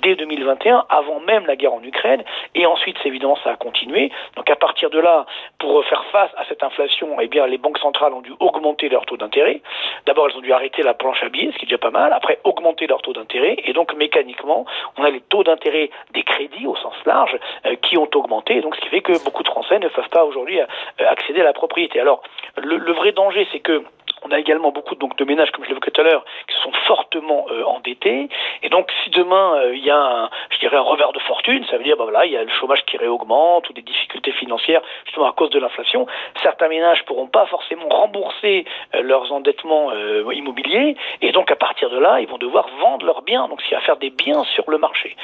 dès 0.02 0.14
2021, 0.16 0.84
avant 0.88 1.20
même 1.20 1.46
la 1.46 1.56
guerre 1.56 1.75
en 1.75 1.82
Ukraine. 1.82 2.22
Et 2.54 2.66
ensuite, 2.66 2.96
évidemment, 3.04 3.38
ça 3.42 3.50
a 3.50 3.56
continué. 3.56 4.10
Donc, 4.37 4.48
à 4.50 4.56
partir 4.56 4.90
de 4.90 4.98
là, 4.98 5.26
pour 5.58 5.84
faire 5.84 6.04
face 6.06 6.31
à 6.37 6.44
cette 6.46 6.62
inflation, 6.62 7.16
eh 7.20 7.28
les 7.48 7.58
banques 7.58 7.78
centrales 7.78 8.12
ont 8.12 8.20
dû 8.20 8.32
augmenter 8.40 8.88
leur 8.88 9.06
taux 9.06 9.16
d'intérêt. 9.16 9.62
D'abord, 10.06 10.28
elles 10.28 10.37
ont 10.37 10.42
dû 10.42 10.52
arrêter 10.52 10.82
la 10.82 10.94
planche 10.94 11.22
à 11.22 11.28
billets, 11.28 11.52
ce 11.52 11.58
qui 11.58 11.64
est 11.64 11.69
déjà 11.69 11.78
pas 11.78 11.90
mal. 11.90 12.12
Après, 12.12 12.38
augmenter 12.44 12.87
leur 12.87 13.02
taux 13.02 13.12
d'intérêt. 13.12 13.56
Et 13.64 13.72
donc, 13.72 13.94
mécaniquement, 13.94 14.66
on 14.98 15.04
a 15.04 15.10
les 15.10 15.20
taux 15.20 15.44
d'intérêt 15.44 15.90
des 16.12 16.22
crédits 16.22 16.66
au 16.66 16.76
sens 16.76 16.94
large 17.06 17.37
euh, 17.66 17.76
qui 17.76 17.96
ont 17.96 18.08
augmenté. 18.14 18.60
Donc, 18.60 18.76
ce 18.76 18.81
qui 18.81 18.88
fait 18.88 19.00
que 19.00 19.22
beaucoup 19.25 19.42
de 19.42 19.48
Français 19.48 19.78
ne 19.78 19.88
peuvent 19.88 20.08
pas 20.08 20.25
aujourd'hui 20.25 20.60
euh, 20.60 20.66
accéder 21.08 21.40
à 21.40 21.44
la 21.44 21.52
propriété. 21.52 22.00
Alors, 22.00 22.22
le 22.56 22.92
vrai 22.92 23.12
danger, 23.12 23.46
c'est 23.52 23.60
que 23.60 23.82
on 24.30 24.34
a 24.34 24.38
également 24.38 24.70
beaucoup 24.70 24.94
donc, 24.94 25.16
de 25.16 25.24
ménages, 25.24 25.50
comme 25.50 25.64
je 25.64 25.68
l'évoquais 25.68 25.90
tout 25.90 26.00
à 26.00 26.04
l'heure, 26.04 26.24
qui 26.46 26.56
sont 26.60 26.72
fortement 26.86 27.46
euh, 27.50 27.64
endettés. 27.64 28.28
Et 28.62 28.68
donc, 28.68 28.90
si 29.02 29.10
demain 29.10 29.56
euh, 29.56 29.74
il 29.74 29.84
y 29.84 29.90
a, 29.90 29.98
un, 29.98 30.30
je 30.50 30.58
dirais, 30.58 30.76
un 30.76 30.82
revers 30.82 31.12
de 31.12 31.18
fortune, 31.20 31.64
ça 31.70 31.76
veut 31.76 31.84
dire, 31.84 31.96
bah, 31.96 32.04
voilà, 32.04 32.26
il 32.26 32.32
y 32.32 32.36
a 32.36 32.44
le 32.44 32.50
chômage 32.50 32.84
qui 32.84 32.96
réaugmente 32.96 33.68
ou 33.68 33.72
des 33.72 33.82
difficultés 33.82 34.32
financières, 34.32 34.82
justement 35.04 35.26
à 35.26 35.32
cause 35.32 35.50
de 35.50 35.58
l'inflation. 35.58 36.06
Certains 36.42 36.68
ménages 36.68 37.04
pourront 37.04 37.26
pas 37.26 37.46
forcément 37.46 37.88
rembourser 37.88 38.64
euh, 38.94 39.02
leurs 39.02 39.32
endettements 39.32 39.90
immobiliers, 40.32 40.96
et 41.20 41.32
donc 41.32 41.50
à 41.50 41.56
partir 41.56 41.90
de 41.90 41.98
là, 41.98 42.20
ils 42.20 42.28
vont 42.28 42.38
devoir 42.38 42.68
vendre 42.80 43.04
leurs 43.06 43.22
biens. 43.22 43.48
Donc, 43.48 43.60
c'est 43.68 43.74
à 43.74 43.80
faire 43.80 43.96
des 43.96 44.10
biens 44.10 44.44
sur 44.44 44.70
le 44.70 44.78
marché. 44.78 45.16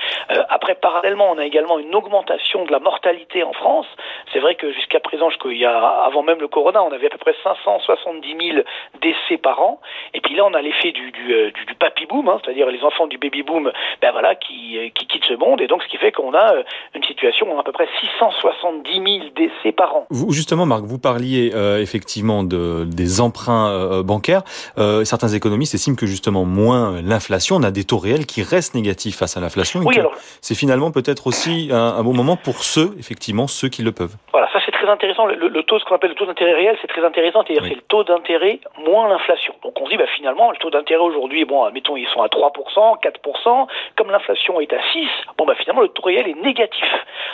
après, 0.49 0.75
parallèlement, 0.75 1.31
on 1.31 1.39
a 1.39 1.45
également 1.45 1.79
une 1.79 1.95
augmentation 1.95 2.65
de 2.65 2.73
la 2.73 2.79
mortalité 2.79 3.43
en 3.43 3.53
France. 3.53 3.87
C'est 4.33 4.41
vrai 4.41 4.55
que 4.55 4.73
jusqu'à 4.73 5.01
présent, 5.01 5.29
y 5.45 5.65
a, 5.65 5.79
avant 5.79 6.23
même 6.23 6.41
le 6.41 6.49
corona, 6.49 6.83
on 6.83 6.93
avait 6.93 7.07
à 7.07 7.11
peu 7.11 7.19
près 7.19 7.35
570 7.43 8.37
000 8.53 8.65
décès 9.01 9.39
par 9.39 9.61
an. 9.61 9.81
Et 10.15 10.21
puis 10.21 10.35
là, 10.35 10.45
on 10.47 10.55
a 10.55 10.63
l'effet 10.63 10.93
du, 10.93 11.11
du, 11.11 11.35
euh, 11.35 11.51
du, 11.51 11.65
du 11.65 11.75
papy 11.75 12.07
boom, 12.07 12.29
hein, 12.29 12.41
c'est-à-dire 12.43 12.69
les 12.69 12.83
enfants 12.83 13.07
du 13.07 13.19
baby 13.19 13.43
boom, 13.43 13.73
ben 14.03 14.13
voilà, 14.13 14.35
qui, 14.35 14.79
euh, 14.79 14.89
qui 14.95 15.07
quittent 15.07 15.25
ce 15.25 15.35
monde. 15.35 15.61
Et 15.61 15.67
donc, 15.67 15.83
ce 15.83 15.89
qui 15.89 15.97
fait 15.97 16.13
qu'on 16.13 16.35
a 16.35 16.55
euh, 16.55 16.63
une 16.95 17.05
situation 17.05 17.47
où 17.49 17.53
on 17.53 17.59
a 17.59 17.61
à 17.61 17.65
peu 17.65 17.73
près 17.73 17.89
670 18.01 18.93
000 18.93 19.05
décès 19.35 19.73
par 19.73 19.95
an. 19.95 20.07
Vous, 20.11 20.33
justement, 20.33 20.67
Marc, 20.67 20.85
vous 20.85 20.99
parliez 20.99 21.53
euh, 21.55 21.81
effectivement 21.81 22.43
de, 22.43 22.85
des 22.85 23.21
emprunts 23.21 23.71
euh, 23.71 24.03
bancaires. 24.03 24.43
Euh, 24.79 25.05
certains 25.05 25.29
économistes 25.29 25.75
estiment 25.75 25.97
que 25.97 26.07
justement, 26.07 26.45
moins 26.45 27.01
l'inflation, 27.03 27.57
on 27.57 27.63
a 27.63 27.71
des 27.71 27.85
taux 27.85 27.99
réels 27.99 28.27
qui 28.27 28.43
restent 28.43 28.75
négatifs 28.75 29.17
face 29.17 29.37
à 29.37 29.41
l'inflation. 29.41 29.81
Oui, 29.85 29.99
alors... 29.99 30.13
C'est 30.41 30.55
finalement 30.55 30.91
peut-être 30.91 31.27
aussi 31.27 31.69
un, 31.73 31.77
un, 31.77 32.03
bon 32.03 32.15
moment 32.15 32.37
pour 32.37 32.63
ceux, 32.63 32.95
effectivement, 32.99 33.47
ceux 33.47 33.69
qui 33.69 33.83
le 33.83 33.93
peuvent. 33.93 34.15
Voilà, 34.33 34.49
ça 34.53 34.61
très 34.87 34.93
intéressant. 34.93 35.27
Le, 35.27 35.49
le, 35.49 35.63
taux, 35.65 35.79
ce 35.79 35.85
qu'on 35.85 35.95
appelle 35.95 36.11
le 36.11 36.17
taux 36.17 36.27
d'intérêt 36.27 36.55
réel, 36.55 36.77
c'est 36.81 36.87
très 36.87 37.05
intéressant. 37.05 37.43
C'est-à-dire 37.43 37.63
oui. 37.63 37.69
c'est 37.71 37.77
le 37.77 37.83
taux 37.83 38.05
d'intérêt 38.05 38.61
moins 38.85 39.09
l'inflation. 39.09 39.55
Donc 39.63 39.81
on 39.81 39.85
se 39.87 39.91
dit, 39.91 39.97
bah, 39.97 40.07
finalement, 40.07 40.51
le 40.51 40.57
taux 40.57 40.71
d'intérêt 40.71 41.03
aujourd'hui, 41.03 41.45
bon, 41.45 41.65
admettons, 41.65 41.97
ils 41.97 42.07
sont 42.09 42.23
à 42.23 42.29
3%, 42.29 43.01
4%. 43.01 43.67
Comme 43.97 44.11
l'inflation 44.11 44.61
est 44.61 44.73
à 44.73 44.83
6, 44.93 45.09
bon, 45.37 45.45
bah, 45.47 45.55
finalement, 45.57 45.83
le 45.83 45.89
taux 45.89 46.03
réel 46.03 46.29
est 46.29 46.41
négatif. 46.41 46.87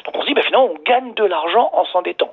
Donc 0.05 0.17
on 0.17 0.23
se 0.23 0.27
dit, 0.27 0.35
bah, 0.35 0.43
finalement, 0.43 0.71
on 0.73 0.83
gagne 0.83 1.15
de 1.15 1.25
l'argent 1.25 1.71
en 1.73 1.85
s'endettant. 1.87 2.33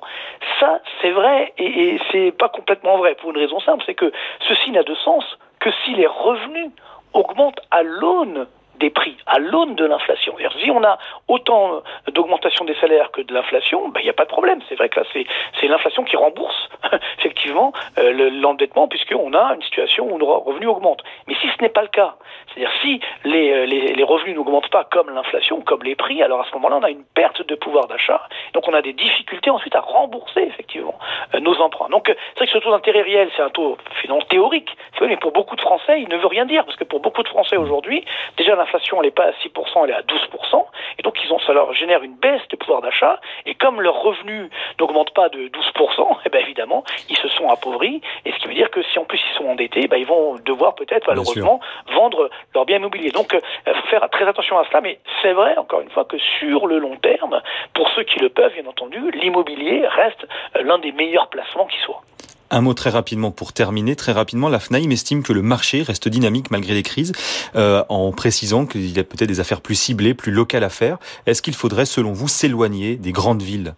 Ça, 0.58 0.80
c'est 1.02 1.10
vrai 1.10 1.52
et, 1.58 1.94
et 1.94 2.00
c'est 2.10 2.32
pas 2.32 2.48
complètement 2.48 2.96
vrai 2.98 3.14
pour 3.14 3.30
une 3.30 3.38
raison 3.38 3.60
simple, 3.60 3.82
c'est 3.86 3.94
que 3.94 4.12
ceci 4.48 4.70
n'a 4.70 4.82
de 4.82 4.94
sens 4.94 5.24
que 5.58 5.70
si 5.84 5.94
les 5.94 6.06
revenus 6.06 6.70
augmentent 7.12 7.60
à 7.70 7.82
l'aune 7.82 8.46
des 8.80 8.90
prix 8.90 9.16
à 9.26 9.38
l'aune 9.38 9.74
de 9.76 9.84
l'inflation. 9.84 10.34
Si 10.58 10.70
on 10.70 10.82
a 10.82 10.98
autant 11.28 11.82
d'augmentation 12.08 12.64
des 12.64 12.74
salaires 12.76 13.10
que 13.12 13.20
de 13.20 13.32
l'inflation, 13.32 13.88
ben, 13.88 14.00
il 14.00 14.04
n'y 14.04 14.10
a 14.10 14.14
pas 14.14 14.24
de 14.24 14.30
problème. 14.30 14.60
C'est 14.68 14.74
vrai 14.74 14.88
que 14.88 15.00
là, 15.00 15.06
c'est 15.12 15.68
l'inflation 15.68 16.02
qui 16.02 16.16
rembourse 16.16 16.68
effectivement 17.18 17.72
euh, 17.98 18.30
l'endettement 18.30 18.88
puisqu'on 18.88 19.32
a 19.34 19.54
une 19.54 19.62
situation 19.62 20.12
où 20.12 20.18
nos 20.18 20.26
revenus 20.40 20.68
augmentent. 20.68 21.04
Mais 21.28 21.34
si 21.34 21.48
ce 21.48 21.62
n'est 21.62 21.68
pas 21.68 21.82
le 21.82 21.88
cas, 21.88 22.16
c'est-à-dire 22.48 22.72
si 22.82 23.00
les, 23.24 23.52
euh, 23.52 23.66
les, 23.66 23.92
les 23.92 24.02
revenus 24.02 24.34
n'augmentent 24.34 24.70
pas 24.70 24.84
comme 24.84 25.10
l'inflation, 25.10 25.60
comme 25.60 25.82
les 25.82 25.94
prix, 25.94 26.22
alors 26.22 26.40
à 26.40 26.44
ce 26.44 26.54
moment-là, 26.54 26.76
on 26.76 26.82
a 26.82 26.90
une 26.90 27.04
perte 27.14 27.46
de 27.46 27.54
pouvoir 27.54 27.86
d'achat. 27.86 28.22
Donc 28.54 28.66
on 28.66 28.74
a 28.74 28.82
des 28.82 28.94
difficultés 28.94 29.50
ensuite 29.50 29.74
à 29.74 29.80
rembourser 29.80 30.40
effectivement 30.40 30.98
euh, 31.34 31.40
nos 31.40 31.60
emprunts. 31.60 31.88
Donc 31.90 32.06
c'est 32.08 32.38
vrai 32.38 32.46
que 32.46 32.52
ce 32.52 32.58
taux 32.58 32.70
d'intérêt 32.70 33.02
réel, 33.02 33.28
c'est 33.36 33.42
un 33.42 33.50
taux 33.50 33.76
finalement 34.00 34.24
théorique, 34.24 34.70
mais 35.00 35.16
pour 35.16 35.32
beaucoup 35.32 35.56
de 35.56 35.60
Français, 35.60 36.00
il 36.00 36.08
ne 36.08 36.16
veut 36.16 36.26
rien 36.26 36.46
dire 36.46 36.64
parce 36.64 36.76
que 36.76 36.84
pour 36.84 37.00
beaucoup 37.00 37.22
de 37.22 37.28
Français 37.28 37.56
aujourd'hui, 37.56 38.04
déjà 38.36 38.54
l'inflation 38.54 38.69
l'inflation 38.70 38.98
elle 39.00 39.06
n'est 39.06 39.10
pas 39.10 39.24
à 39.24 39.32
6%, 39.32 39.84
elle 39.84 39.90
est 39.90 39.94
à 39.94 40.02
12%, 40.02 40.64
et 40.98 41.02
donc 41.02 41.16
ils 41.24 41.32
ont, 41.32 41.38
ça 41.40 41.52
leur 41.52 41.72
génère 41.74 42.02
une 42.02 42.14
baisse 42.14 42.46
de 42.48 42.56
pouvoir 42.56 42.82
d'achat, 42.82 43.20
et 43.46 43.54
comme 43.54 43.80
leurs 43.80 44.00
revenus 44.00 44.50
n'augmentent 44.78 45.14
pas 45.14 45.28
de 45.28 45.48
12%, 45.48 45.48
et 45.48 46.16
eh 46.26 46.28
bien 46.28 46.40
évidemment, 46.40 46.84
ils 47.08 47.16
se 47.16 47.28
sont 47.28 47.48
appauvris, 47.48 48.00
et 48.24 48.32
ce 48.32 48.38
qui 48.38 48.48
veut 48.48 48.54
dire 48.54 48.70
que 48.70 48.82
si 48.82 48.98
en 48.98 49.04
plus 49.04 49.20
ils 49.32 49.36
sont 49.36 49.46
endettés, 49.46 49.88
ben, 49.88 49.96
ils 49.96 50.06
vont 50.06 50.36
devoir 50.44 50.74
peut-être 50.74 51.08
malheureusement 51.08 51.60
vendre 51.94 52.30
leurs 52.54 52.64
biens 52.64 52.76
immobiliers. 52.76 53.10
Donc 53.10 53.36
il 53.66 53.74
faut 53.74 53.86
faire 53.88 54.08
très 54.10 54.26
attention 54.26 54.58
à 54.58 54.64
cela, 54.66 54.80
mais 54.80 54.98
c'est 55.22 55.32
vrai 55.32 55.56
encore 55.56 55.80
une 55.80 55.90
fois 55.90 56.04
que 56.04 56.18
sur 56.18 56.66
le 56.66 56.78
long 56.78 56.96
terme, 56.96 57.40
pour 57.74 57.88
ceux 57.90 58.04
qui 58.04 58.18
le 58.18 58.28
peuvent, 58.28 58.52
bien 58.52 58.66
entendu, 58.66 59.10
l'immobilier 59.12 59.86
reste 59.86 60.26
l'un 60.60 60.78
des 60.78 60.92
meilleurs 60.92 61.28
placements 61.28 61.66
qui 61.66 61.78
soit. 61.80 62.02
Un 62.52 62.62
mot 62.62 62.74
très 62.74 62.90
rapidement 62.90 63.30
pour 63.30 63.52
terminer. 63.52 63.94
Très 63.94 64.10
rapidement, 64.10 64.48
la 64.48 64.58
FNAIM 64.58 64.90
estime 64.90 65.22
que 65.22 65.32
le 65.32 65.40
marché 65.40 65.82
reste 65.82 66.08
dynamique 66.08 66.50
malgré 66.50 66.74
les 66.74 66.82
crises, 66.82 67.12
euh, 67.54 67.84
en 67.88 68.10
précisant 68.10 68.66
qu'il 68.66 68.90
y 68.90 68.98
a 68.98 69.04
peut-être 69.04 69.28
des 69.28 69.38
affaires 69.38 69.60
plus 69.60 69.76
ciblées, 69.76 70.14
plus 70.14 70.32
locales 70.32 70.64
à 70.64 70.68
faire. 70.68 70.98
Est-ce 71.26 71.42
qu'il 71.42 71.54
faudrait, 71.54 71.84
selon 71.84 72.12
vous, 72.12 72.26
s'éloigner 72.26 72.96
des 72.96 73.12
grandes 73.12 73.42
villes? 73.42 73.74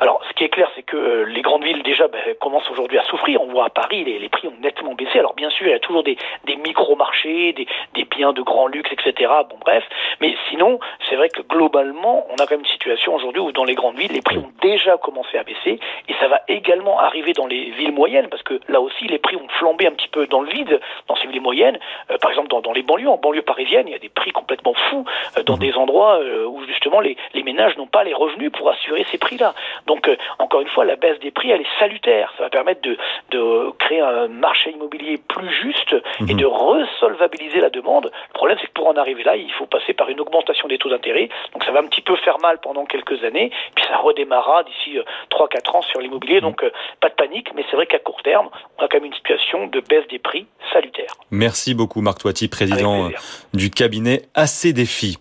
Alors, 0.00 0.22
ce 0.26 0.34
qui 0.34 0.44
est 0.44 0.48
clair, 0.48 0.68
c'est 0.74 0.82
que 0.82 0.96
euh, 0.96 1.24
les 1.26 1.42
grandes 1.42 1.62
villes 1.62 1.75
déjà 1.96 2.08
ben, 2.08 2.34
commencent 2.40 2.70
aujourd'hui 2.70 2.98
à 2.98 3.04
souffrir. 3.04 3.40
On 3.40 3.46
voit 3.46 3.66
à 3.66 3.70
Paris, 3.70 4.04
les, 4.04 4.28
prix 4.28 4.48
ont 4.48 4.60
nettement 4.60 4.94
baissé. 4.94 5.18
Alors 5.18 5.34
bien 5.34 5.48
sûr, 5.50 5.66
il 5.66 5.70
y 5.70 5.74
a 5.74 5.78
toujours 5.78 6.02
des, 6.02 6.16
micro-marchés, 6.46 7.54
des, 7.54 8.04
biens 8.04 8.32
de 8.32 8.42
grand 8.42 8.66
luxe, 8.66 8.90
etc. 8.92 9.32
Bon 9.48 9.56
bref, 9.60 9.84
mais 10.20 10.34
sinon, 10.50 10.78
c'est 11.08 11.16
vrai 11.16 11.28
que 11.28 11.42
globalement, 11.42 12.26
on 12.30 12.34
a 12.34 12.46
quand 12.46 12.52
même 12.52 12.60
une 12.60 12.66
situation 12.66 13.14
aujourd'hui 13.14 13.40
où 13.40 13.52
dans 13.52 13.64
les 13.64 13.74
grandes 13.74 13.96
villes, 13.96 14.12
les 14.12 14.22
prix 14.22 14.38
ont 14.38 14.52
déjà 14.62 14.96
commencé 14.98 15.38
à 15.38 15.42
baisser 15.42 15.80
et 16.08 16.14
ça 16.20 16.28
va 16.28 16.40
également 16.48 16.98
arriver 16.98 17.32
dans 17.32 17.46
les 17.46 17.70
villes 17.70 17.92
moyennes 17.92 18.28
parce 18.28 18.42
que 18.42 18.60
là 18.68 18.80
aussi, 18.80 19.06
les 19.06 19.18
prix 19.18 19.36
ont 19.36 19.48
flambé 19.58 19.86
un 19.86 19.92
petit 19.92 20.08
peu 20.08 20.26
dans 20.26 20.40
le 20.40 20.50
vide 20.50 20.80
dans 21.08 21.16
ces 21.16 21.28
villes 21.28 21.40
moyennes. 21.40 21.78
Euh, 22.10 22.18
par 22.18 22.30
exemple, 22.30 22.48
dans, 22.48 22.72
les 22.72 22.82
banlieues, 22.82 23.08
en 23.08 23.16
banlieue 23.16 23.42
parisienne, 23.42 23.86
il 23.88 23.92
y 23.92 23.96
a 23.96 23.98
des 23.98 24.08
prix 24.08 24.32
complètement 24.32 24.74
fous 24.90 25.04
euh, 25.36 25.42
dans 25.42 25.56
mmh. 25.56 25.60
des 25.60 25.74
endroits 25.74 26.20
où 26.46 26.64
justement 26.64 27.00
les, 27.00 27.16
ménages 27.42 27.76
n'ont 27.76 27.86
pas 27.86 28.02
les 28.02 28.12
revenus 28.12 28.50
pour 28.50 28.68
assurer 28.68 29.06
ces 29.12 29.18
prix-là. 29.18 29.54
Donc 29.86 30.10
encore 30.38 30.60
une 30.60 30.68
fois, 30.68 30.84
la 30.84 30.96
baisse 30.96 31.18
des 31.20 31.30
prix, 31.30 31.50
elle 31.50 31.60
est 31.60 31.78
salutaire. 31.86 32.32
Ça 32.36 32.44
va 32.44 32.50
permettre 32.50 32.82
de, 32.82 32.96
de 33.30 33.70
créer 33.78 34.00
un 34.00 34.28
marché 34.28 34.70
immobilier 34.70 35.18
plus 35.18 35.50
juste 35.50 35.94
et 36.20 36.34
mhm. 36.34 36.40
de 36.40 36.46
resolvabiliser 36.46 37.60
la 37.60 37.70
demande. 37.70 38.06
Le 38.06 38.34
problème, 38.34 38.58
c'est 38.60 38.66
que 38.66 38.72
pour 38.72 38.88
en 38.88 38.96
arriver 38.96 39.22
là, 39.24 39.36
il 39.36 39.50
faut 39.52 39.66
passer 39.66 39.94
par 39.94 40.08
une 40.08 40.20
augmentation 40.20 40.68
des 40.68 40.78
taux 40.78 40.90
d'intérêt. 40.90 41.28
Donc 41.52 41.64
ça 41.64 41.72
va 41.72 41.80
un 41.80 41.86
petit 41.86 42.02
peu 42.02 42.16
faire 42.16 42.38
mal 42.40 42.58
pendant 42.58 42.84
quelques 42.84 43.22
années, 43.24 43.50
puis 43.74 43.84
ça 43.86 43.98
redémarrera 43.98 44.64
d'ici 44.64 44.98
3-4 45.30 45.38
euh, 45.38 45.78
ans 45.78 45.82
sur 45.82 46.00
l'immobilier. 46.00 46.40
Donc 46.40 46.62
euh, 46.62 46.70
pas 47.00 47.08
de 47.08 47.14
panique, 47.14 47.50
mais 47.54 47.64
c'est 47.70 47.76
vrai 47.76 47.86
qu'à 47.86 47.98
court 47.98 48.22
terme, 48.22 48.48
on 48.78 48.84
a 48.84 48.88
quand 48.88 48.98
même 48.98 49.06
une 49.06 49.14
situation 49.14 49.66
de 49.66 49.80
baisse 49.80 50.06
des 50.08 50.18
prix 50.18 50.46
salutaire. 50.72 51.12
Merci 51.30 51.74
beaucoup 51.74 52.00
Marc 52.00 52.18
Toiti, 52.18 52.48
président 52.48 53.10
du 53.54 53.70
cabinet 53.70 54.22
AC 54.34 54.68
Défi. 54.72 55.18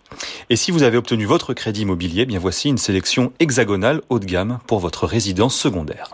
Et 0.50 0.56
si 0.56 0.72
vous 0.72 0.84
avez 0.84 0.98
obtenu 0.98 1.26
votre 1.26 1.54
crédit 1.54 1.82
immobilier, 1.82 2.26
bien 2.26 2.40
voici 2.40 2.70
une 2.70 2.78
sélection 2.78 3.32
hexagonale 3.40 4.02
haut 4.10 4.20
de 4.20 4.26
gamme 4.26 4.60
pour 4.68 4.80
votre 4.80 5.06
résidence 5.06 5.56
secondaire. 5.56 6.10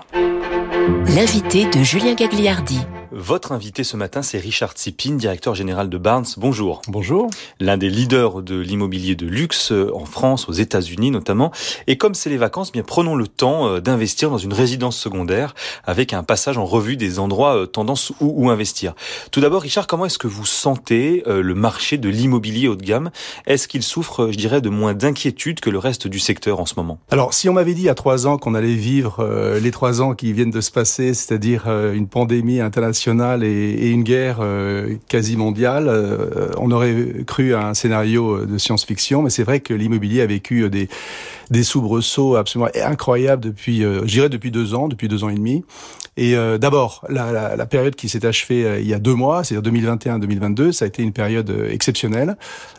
L'invité 1.16 1.66
de 1.66 1.84
Julien 1.84 2.16
Gagliardi. 2.16 2.80
Votre 3.14 3.52
invité 3.52 3.84
ce 3.84 3.98
matin, 3.98 4.22
c'est 4.22 4.38
Richard 4.38 4.72
Tsipin, 4.72 5.16
directeur 5.16 5.54
général 5.54 5.90
de 5.90 5.98
Barnes. 5.98 6.24
Bonjour. 6.38 6.82
Bonjour. 6.88 7.30
L'un 7.60 7.76
des 7.76 7.90
leaders 7.90 8.42
de 8.42 8.58
l'immobilier 8.58 9.16
de 9.16 9.26
luxe 9.26 9.74
euh, 9.74 9.92
en 9.94 10.06
France, 10.06 10.48
aux 10.48 10.54
États-Unis 10.54 11.12
notamment. 11.12 11.52
Et 11.88 11.98
comme 11.98 12.14
c'est 12.14 12.30
les 12.30 12.38
vacances, 12.38 12.70
eh 12.70 12.72
bien 12.72 12.84
prenons 12.84 13.16
le 13.16 13.28
temps 13.28 13.68
euh, 13.68 13.82
d'investir 13.82 14.30
dans 14.30 14.38
une 14.38 14.54
résidence 14.54 14.98
secondaire 14.98 15.56
avec 15.84 16.14
un 16.14 16.24
passage 16.24 16.58
en 16.58 16.64
revue 16.64 16.96
des 16.96 17.20
endroits 17.20 17.58
euh, 17.58 17.66
tendance 17.66 18.14
où, 18.22 18.46
où 18.46 18.50
investir. 18.50 18.94
Tout 19.32 19.42
d'abord, 19.42 19.64
Richard, 19.64 19.88
comment 19.88 20.06
est-ce 20.06 20.18
que 20.18 20.28
vous 20.28 20.46
sentez 20.46 21.24
le 21.28 21.54
marché 21.54 21.98
de 21.98 22.08
l'immobilier 22.08 22.70
haut 22.70 22.76
de 22.76 22.84
gamme? 22.84 23.12
Est-ce 23.46 23.68
qu'il 23.68 23.84
souffre, 23.84 24.30
je 24.32 24.38
dirais, 24.38 24.62
de 24.62 24.70
moins 24.70 24.94
d'inquiétude 24.94 25.60
que 25.60 25.70
le 25.70 25.80
reste 25.80 26.08
du 26.08 26.20
secteur 26.20 26.62
en 26.62 26.66
ce 26.66 26.76
moment? 26.78 27.00
Alors, 27.12 27.34
si 27.34 27.50
on 27.50 27.54
m'avait 27.54 27.74
dit 27.74 27.82
il 27.82 27.86
y 27.86 27.90
a 27.90 27.96
trois 27.96 28.26
ans 28.26 28.38
qu'on 28.38 28.56
allait 28.56 28.74
vivre 28.74 29.58
les 29.62 29.72
trois 29.72 30.02
ans 30.02 30.14
qui 30.14 30.32
viennent 30.34 30.52
de 30.52 30.62
se 30.62 30.72
passer, 30.72 31.14
c'est-à-dire 31.14 31.68
une 31.68 32.08
pandémie 32.08 32.62
internationale 32.62 33.01
et, 33.08 33.90
une 33.90 34.04
guerre 34.04 34.40
euh, 34.42 34.96
quasi 35.08 35.38
mondiale, 35.38 35.88
euh, 35.88 36.50
on 36.58 36.72
aurait 36.72 36.96
cru 37.26 37.54
à 37.54 37.68
un 37.68 37.74
scénario 37.74 38.46
de 38.46 38.58
science-fiction, 38.58 39.22
mais 39.22 39.30
c'est 39.30 39.44
vrai 39.44 39.60
que 39.60 39.74
l'immobilier 39.74 40.22
a 40.22 40.26
vécu 40.26 40.70
des, 40.70 40.88
des 41.52 41.64
soubresauts 41.64 42.36
absolument 42.36 42.72
incroyables 42.84 43.44
depuis, 43.44 43.84
euh, 43.84 44.02
je 44.06 44.14
dirais 44.14 44.30
depuis 44.30 44.50
deux 44.52 44.74
ans, 44.74 44.88
depuis 44.88 45.08
deux 45.08 45.24
ans 45.24 45.30
et 45.30 45.36
demi. 45.36 45.64
Et 46.18 46.36
euh, 46.36 46.58
d'abord, 46.58 47.06
la, 47.08 47.32
la, 47.32 47.56
la, 47.56 47.66
période 47.66 47.96
qui 47.96 48.10
s'est 48.10 48.26
achevée 48.26 48.66
euh, 48.66 48.80
il 48.82 48.88
y 48.88 48.94
a 48.94 49.00
deux 49.00 49.16
mois, 49.16 49.46
c'est-à-dire 49.46 49.72
2021-2022, 49.72 50.74
ça 50.74 50.84
a 50.84 50.88
été 50.90 51.04
une 51.04 51.14
période 51.14 51.50
euh, 51.50 51.72
exceptionnelle. 51.72 52.36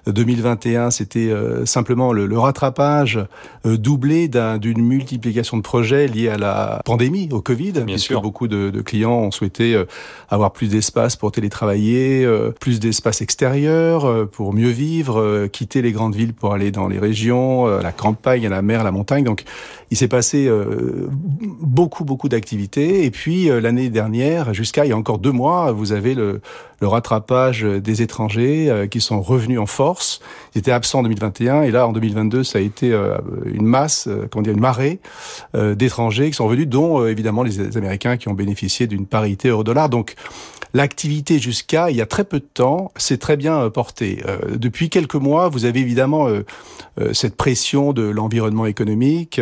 2021, 0.07 0.91
c'était 0.91 1.33
simplement 1.65 2.13
le, 2.13 2.27
le 2.27 2.37
rattrapage 2.37 3.21
doublé 3.65 4.27
d'une 4.27 4.83
multiplication 4.83 5.57
de 5.57 5.63
projets 5.63 6.09
liés 6.09 6.29
à 6.29 6.37
la 6.39 6.81
pandémie, 6.85 7.29
au 7.31 7.41
Covid, 7.41 7.71
Bien 7.71 7.85
puisque 7.85 8.09
sûr. 8.09 8.21
beaucoup 8.21 8.49
de, 8.49 8.71
de, 8.71 8.81
clients 8.81 9.13
ont 9.13 9.31
souhaité 9.31 9.81
avoir 10.29 10.53
plus 10.53 10.67
d'espace 10.67 11.15
pour 11.15 11.31
télétravailler, 11.31 12.29
plus 12.59 12.81
d'espace 12.81 13.21
extérieur 13.23 14.29
pour 14.31 14.53
mieux 14.53 14.71
vivre, 14.71 15.47
quitter 15.47 15.83
les 15.83 15.93
grandes 15.93 16.17
villes 16.17 16.35
pour 16.35 16.53
aller 16.53 16.73
dans 16.73 16.89
les 16.89 16.99
régions, 16.99 17.67
la 17.67 17.93
campagne, 17.93 18.49
la 18.49 18.62
mer, 18.63 18.85
la 18.85 18.91
montagne. 18.91 19.25
Donc, 19.25 19.45
il 19.91 19.97
s'est 19.97 20.09
passé 20.09 20.49
beaucoup, 21.63 22.05
beaucoup 22.05 22.29
d'activités. 22.29 23.05
Et 23.05 23.11
puis, 23.11 23.51
euh, 23.51 23.61
l'année 23.61 23.91
dernière, 23.91 24.55
jusqu'à 24.55 24.85
il 24.85 24.89
y 24.89 24.93
a 24.93 24.97
encore 24.97 25.19
deux 25.19 25.33
mois, 25.33 25.73
vous 25.73 25.93
avez 25.93 26.15
le, 26.15 26.41
le 26.81 26.87
rattrapage 26.87 27.63
des 27.63 28.03
étrangers 28.03 28.69
euh, 28.69 28.87
qui 28.87 29.01
sont 29.01 29.21
revenus 29.21 29.59
en 29.59 29.67
force. 29.67 30.21
Ils 30.55 30.59
étaient 30.59 30.73
absents 30.73 31.01
en 31.01 31.03
2021 31.03 31.63
et 31.63 31.71
là 31.71 31.87
en 31.87 31.93
2022, 31.93 32.45
ça 32.45 32.59
a 32.59 32.63
été 32.63 32.93
euh, 32.93 33.19
une 33.45 33.67
masse, 33.67 34.09
comment 34.31 34.43
dire, 34.43 34.53
une 34.53 34.61
marée 34.61 35.01
d'étrangers 35.55 36.31
qui 36.31 36.37
sont 36.37 36.47
revenus, 36.47 36.69
dont 36.69 37.07
évidemment 37.07 37.43
les 37.43 37.77
Américains 37.77 38.17
qui 38.17 38.29
ont 38.29 38.35
bénéficié 38.35 38.87
d'une 38.87 39.07
parité 39.07 39.49
euro-dollar. 39.49 39.89
Donc 39.89 40.15
l'activité 40.75 41.39
jusqu'à 41.39 41.91
il 41.91 41.97
y 41.97 42.01
a 42.01 42.07
très 42.07 42.25
peu 42.25 42.41
de 42.41 42.45
temps 42.45 42.91
s'est 42.97 43.19
très 43.19 43.37
bien 43.37 43.69
portée. 43.71 44.23
depuis 44.55 44.89
quelques 44.91 45.15
mois, 45.15 45.49
vous 45.49 45.65
avez 45.65 45.81
évidemment 45.81 46.29
cette 47.13 47.37
pression 47.37 47.93
de 47.93 48.03
l'environnement 48.03 48.67
économique, 48.67 49.41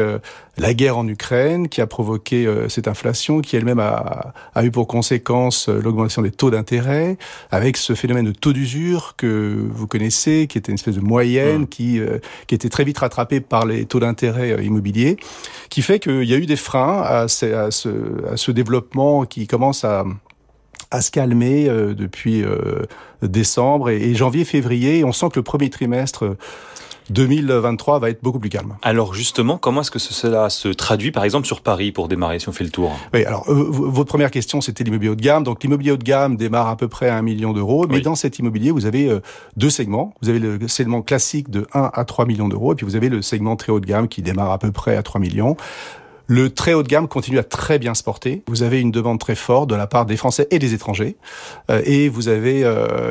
la 0.59 0.75
guerre 0.75 0.99
en 0.99 1.07
Ukraine 1.09 1.69
qui 1.69 1.81
a 1.81 1.87
provoqué 1.87 2.53
cette 2.69 2.89
inflation 2.89 3.41
qui 3.41 3.57
elle-même 3.57 3.71
même 3.71 3.79
a, 3.79 4.35
a 4.55 4.65
eu 4.65 4.71
pour 4.71 4.87
conséquence 4.87 5.69
euh, 5.69 5.81
l'augmentation 5.81 6.23
des 6.23 6.31
taux 6.31 6.51
d'intérêt, 6.51 7.17
avec 7.51 7.77
ce 7.77 7.95
phénomène 7.95 8.27
de 8.27 8.33
taux 8.33 8.53
d'usure 8.53 9.15
que 9.17 9.69
vous 9.71 9.87
connaissez, 9.87 10.47
qui 10.49 10.59
était 10.59 10.73
une 10.73 10.77
espèce 10.77 10.97
de 10.97 11.01
moyenne, 11.01 11.63
mmh. 11.63 11.69
qui, 11.69 12.01
euh, 12.01 12.19
qui 12.47 12.55
était 12.55 12.69
très 12.69 12.85
vite 12.85 12.99
rattrapé 12.99 13.41
par 13.41 13.67
les 13.67 13.87
taux 13.87 14.01
d'intérêt 14.01 14.53
euh, 14.53 14.63
immobiliers, 14.63 15.17
qui 15.69 15.83
fait 15.83 16.01
qu'il 16.01 16.25
y 16.25 16.35
a 16.35 16.37
eu 16.37 16.47
des 16.47 16.57
freins 16.57 17.03
à 17.03 17.21
à 17.21 17.29
ce, 17.71 17.89
à 18.33 18.37
ce 18.37 18.51
développement 18.51 19.25
qui 19.25 19.47
commence 19.47 19.85
à 19.85 20.05
à 20.91 21.01
se 21.01 21.11
calmer 21.11 21.69
depuis 21.69 22.45
décembre 23.23 23.91
et, 23.91 24.11
et 24.11 24.15
janvier-février. 24.15 25.05
On 25.05 25.13
sent 25.13 25.29
que 25.33 25.39
le 25.39 25.43
premier 25.43 25.71
trimestre 25.71 26.37
2023 27.11 27.99
va 27.99 28.11
être 28.11 28.23
beaucoup 28.23 28.39
plus 28.39 28.51
calme. 28.51 28.77
Alors 28.83 29.15
justement, 29.15 29.59
comment 29.59 29.81
est-ce 29.83 29.91
que 29.91 29.99
cela 29.99 30.49
se 30.49 30.69
traduit 30.69 31.11
par 31.11 31.25
exemple 31.25 31.47
sur 31.47 31.61
Paris 31.61 31.93
pour 31.93 32.09
démarrer 32.09 32.39
si 32.39 32.49
on 32.49 32.53
fait 32.53 32.65
le 32.65 32.71
tour? 32.71 32.93
Oui, 33.13 33.25
alors 33.25 33.51
euh, 33.51 33.67
votre 33.69 34.09
première 34.09 34.31
question 34.31 34.61
c'était 34.61 34.85
l'immobilier 34.85 35.11
haut 35.11 35.17
de 35.17 35.23
gamme. 35.23 35.43
Donc 35.43 35.63
l'immobilier 35.63 35.91
haut 35.91 35.97
de 35.97 36.05
gamme 36.05 36.37
démarre 36.37 36.69
à 36.69 36.77
peu 36.77 36.89
près 36.89 37.09
à 37.09 37.17
1 37.17 37.23
million 37.23 37.53
d'euros, 37.53 37.87
mais 37.89 38.01
dans 38.01 38.15
cet 38.15 38.39
immobilier 38.39 38.71
vous 38.71 38.87
avez 38.87 39.09
euh, 39.09 39.21
deux 39.57 39.71
segments. 39.71 40.15
Vous 40.23 40.29
avez 40.29 40.39
le 40.39 40.69
segment 40.69 41.03
classique 41.03 41.51
de 41.51 41.67
1 41.75 41.91
à 41.93 42.05
3 42.05 42.27
millions 42.27 42.49
d'euros 42.49 42.73
et 42.73 42.77
puis 42.77 42.87
vous 42.87 42.97
avez 42.97 43.09
le 43.09 43.23
segment 43.23 43.57
très 43.57 43.73
haut 43.73 43.81
de 43.81 43.87
gamme 43.87 44.09
qui 44.09 44.23
démarre 44.23 44.53
à 44.53 44.59
peu 44.59 44.71
près 44.71 44.97
à 44.97 45.03
3 45.03 45.21
millions. 45.21 45.57
Le 46.31 46.49
très 46.49 46.75
haut 46.75 46.85
de 46.85 46.89
gamme 46.89 47.09
continue 47.09 47.41
à 47.41 47.43
très 47.43 47.81
bien 47.81 47.95
se 47.95 48.05
porter. 48.05 48.45
Vous 48.47 48.63
avez 48.63 48.81
une 48.81 48.93
demande 48.93 49.19
très 49.19 49.35
forte 49.35 49.69
de 49.69 49.75
la 49.75 49.89
part 49.89 50.07
des 50.07 50.17
Français 50.17 50.47
et 50.53 50.61
des 50.61 50.75
étrangers. 50.75 51.17
Euh, 51.73 51.83
et 51.85 52.09
vous 52.09 52.29
avez 52.29 52.65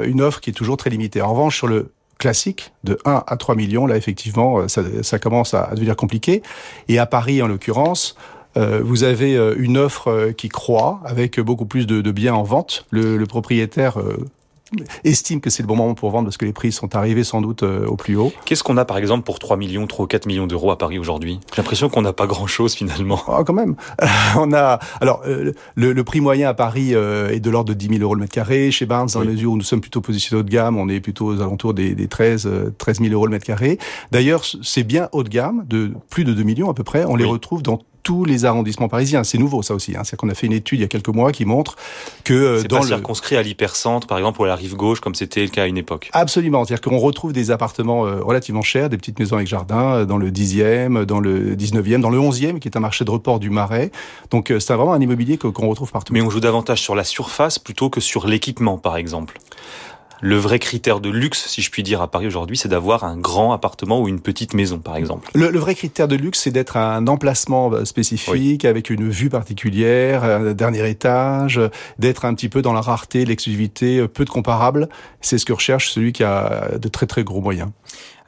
une 0.06 0.22
offre 0.22 0.40
qui 0.40 0.52
est 0.52 0.54
toujours 0.54 0.78
très 0.78 0.90
limitée. 0.90 1.22
En 1.22 1.32
revanche, 1.32 1.58
sur 1.58 1.68
le 1.68 1.92
classique 2.20 2.74
de 2.84 3.00
1 3.06 3.24
à 3.26 3.38
3 3.38 3.56
millions, 3.56 3.88
là 3.88 3.98
effectivement, 3.98 4.60
euh, 4.60 4.68
ça, 4.68 5.20
commence 5.20 5.56
à 5.56 5.72
devenir 5.74 5.96
compliqué. 5.96 6.44
Et 6.88 7.00
à 7.00 7.08
Paris, 7.08 7.42
en 7.42 7.48
l'occurrence, 7.48 8.16
euh, 8.58 8.82
vous 8.84 9.04
avez 9.04 9.36
euh, 9.36 9.56
une 9.58 9.78
offre 9.78 10.32
qui 10.38 10.50
croît 10.50 11.02
avec 11.06 11.40
beaucoup 11.40 11.66
plus 11.66 11.88
de, 11.88 12.12
biens 12.12 12.36
en 12.36 12.44
vente. 12.44 12.86
Le 12.92 13.24
propriétaire 13.26 13.98
estime 15.04 15.42
que 15.42 15.50
c'est 15.50 15.64
le 15.64 15.68
bon 15.68 15.76
moment 15.76 15.94
pour 15.94 16.12
vendre 16.12 16.26
parce 16.26 16.38
que 16.38 16.46
les 16.46 16.54
prix 16.54 16.72
sont 16.72 16.96
arrivés 16.96 17.24
sans 17.24 17.42
doute 17.42 17.64
euh, 17.64 17.86
au 17.86 17.96
plus 17.96 18.16
haut. 18.16 18.32
Qu'est-ce 18.46 18.64
qu'on 18.64 18.78
a 18.78 18.86
par 18.86 18.98
exemple 18.98 19.24
pour 19.24 19.40
3 19.40 19.58
millions, 19.58 19.88
3 19.88 20.06
ou 20.06 20.08
4 20.08 20.26
millions 20.26 20.48
d'euros 20.48 20.72
à 20.72 20.78
Paris 20.78 21.00
aujourd'hui? 21.00 21.40
J'ai 21.54 21.62
l'impression 21.62 21.90
qu'on 21.90 22.02
n'a 22.02 22.14
pas 22.14 22.28
grand-chose 22.28 22.74
finalement. 22.74 23.22
Ah, 23.28 23.44
quand 23.46 23.54
même. 23.54 23.76
on 24.38 24.54
a 24.54 24.80
alors 25.02 25.22
euh, 25.26 25.54
le, 25.76 25.94
le, 25.94 26.04
prix 26.04 26.22
moyen 26.22 26.50
à 26.50 26.54
Paris 26.54 26.94
euh, 26.94 27.30
est 27.30 27.40
de 27.40 27.50
l'ordre 27.50 27.70
de 27.70 27.74
10 27.74 27.90
000 27.90 28.02
euros 28.02 28.16
le 28.16 28.22
mètre 28.22 28.34
carré. 28.34 28.72
Chez 28.72 28.86
Barnes, 28.86 29.10
dans 29.14 29.20
la 29.20 29.26
mesure 29.26 29.52
où 29.52 29.58
nous 29.58 29.64
sommes 29.64 29.82
plutôt 29.82 30.02
positionnés 30.02 30.40
haut 30.40 30.44
de 30.44 30.50
gamme, 30.50 30.78
on 30.78 30.90
est 30.90 31.00
plutôt 31.00 31.28
aux 31.28 31.42
alentours 31.42 31.74
des, 31.74 31.96
des 31.96 32.08
13 32.08 32.50
13 32.78 33.00
000 33.00 33.14
euros 33.14 33.26
le 33.26 33.32
mètre 33.32 33.46
carré. 33.46 33.78
D'ailleurs, 34.12 34.44
c'est 34.62 34.84
bien 34.84 35.10
haut 35.12 35.24
de 35.24 35.30
gamme, 35.30 35.66
de 35.68 35.92
plus 36.10 36.24
de 36.24 36.34
2 36.34 36.44
millions 36.44 36.70
à 36.70 36.74
peu 36.74 36.84
près. 36.84 37.06
On 37.06 37.16
les 37.16 37.26
retrouve 37.26 37.64
dans 37.64 37.80
tous 38.04 38.26
les 38.26 38.46
arrondissements 38.46 38.88
parisiens. 38.88 39.24
C'est 39.24 39.38
nouveau 39.38 39.62
ça 39.62 39.74
aussi. 39.74 39.96
Hein. 39.96 40.04
C'est 40.04 40.16
qu'on 40.16 40.30
a 40.30 40.34
fait 40.34 40.48
une 40.48 40.54
étude 40.54 40.80
il 40.80 40.82
y 40.82 40.86
a 40.86 40.88
quelques 40.88 41.10
mois 41.10 41.32
qui 41.32 41.46
montre 41.46 41.76
que 42.24 42.34
euh, 42.34 42.64
dans 42.64 42.78
pas 42.78 42.82
le 42.84 42.88
circonscrit 42.88 43.36
à 43.36 43.42
l'hypercentre, 43.42 44.08
par 44.08 44.18
exemple, 44.18 44.42
ou 44.42 44.46
à 44.46 44.48
la 44.48 44.56
rive 44.56 44.76
gauche, 44.76 45.00
comme 45.00 45.16
c'était 45.16 45.42
le 45.42 45.50
cas 45.50 45.64
à 45.64 45.68
une 45.68 45.78
époque. 45.78 46.10
Absolument. 46.14 46.66
C'est-à-dire 46.66 46.90
qu'on 46.90 46.98
retrouve 46.98 47.34
des 47.34 47.52
appartements 47.52 48.06
euh, 48.06 48.22
relativement 48.22 48.62
chers, 48.62 48.90
des 48.90 48.98
petites 48.98 49.20
maisons 49.20 49.36
avec 49.36 49.48
jardin, 49.48 49.94
euh, 49.94 50.06
dans 50.06 50.18
le 50.18 50.32
10e, 50.32 51.06
dans 51.06 51.20
le 51.20 51.56
19e, 51.56 52.02
dans 52.02 52.10
le 52.10 52.20
11e, 52.20 52.60
qui 52.60 52.68
est 52.68 52.78
un 52.78 52.82
marché 52.82 53.06
de 53.06 53.12
report 53.12 53.40
du 53.40 53.50
Marais. 53.50 53.92
Donc 54.32 54.54
c'est 54.60 54.74
vraiment 54.74 54.94
un 54.94 55.02
immobilier 55.02 55.38
qu'on 55.38 55.68
retrouve 55.68 55.92
partout. 55.92 56.14
Mais 56.14 56.22
on 56.22 56.30
joue 56.30 56.40
davantage 56.40 56.82
sur 56.82 56.96
la 56.96 57.04
surface 57.04 57.60
plutôt 57.60 57.90
que 57.90 58.00
sur 58.00 58.28
l'équipement, 58.28 58.78
par 58.78 58.98
exemple. 58.98 59.40
Le 60.22 60.36
vrai 60.36 60.60
critère 60.60 61.00
de 61.00 61.10
luxe, 61.10 61.48
si 61.48 61.62
je 61.62 61.72
puis 61.72 61.84
dire, 61.84 62.02
à 62.02 62.10
Paris 62.10 62.28
aujourd'hui, 62.28 62.58
c'est 62.58 62.70
d'avoir 62.70 63.04
un 63.04 63.18
grand 63.18 63.54
appartement 63.54 64.02
ou 64.02 64.08
une 64.08 64.20
petite 64.20 64.54
maison, 64.54 64.80
par 64.80 64.98
exemple. 64.98 65.30
Le, 65.34 65.58
vrai 65.58 65.76
critère 65.76 66.08
de 66.08 66.16
luxe, 66.16 66.40
c'est 66.40 66.52
d'être 66.52 66.78
un 66.78 67.08
emplacement 67.08 67.72
euh, 67.72 67.86
spécifique, 67.86 68.66
avec 68.66 68.90
une 68.90 69.10
vue 69.10 69.30
particulière, 69.30 70.24
un 70.24 70.54
dernier 70.54 70.90
étage, 70.90 71.60
d'être 72.00 72.26
un 72.26 72.34
petit 72.34 72.50
peu 72.50 72.62
dans 72.62 72.74
la 72.74 72.82
rareté, 72.82 73.26
l'exclusivité, 73.26 74.08
peu 74.08 74.26
de 74.26 74.30
comparables. 74.30 74.90
C'est 75.22 75.38
ce 75.38 75.46
que 75.46 75.54
recherche 75.54 75.90
celui 75.90 76.14
qui 76.14 76.24
a 76.24 76.78
de 76.78 76.88
très 76.90 77.06
très 77.06 77.24
gros 77.24 77.42
moyens. 77.42 77.70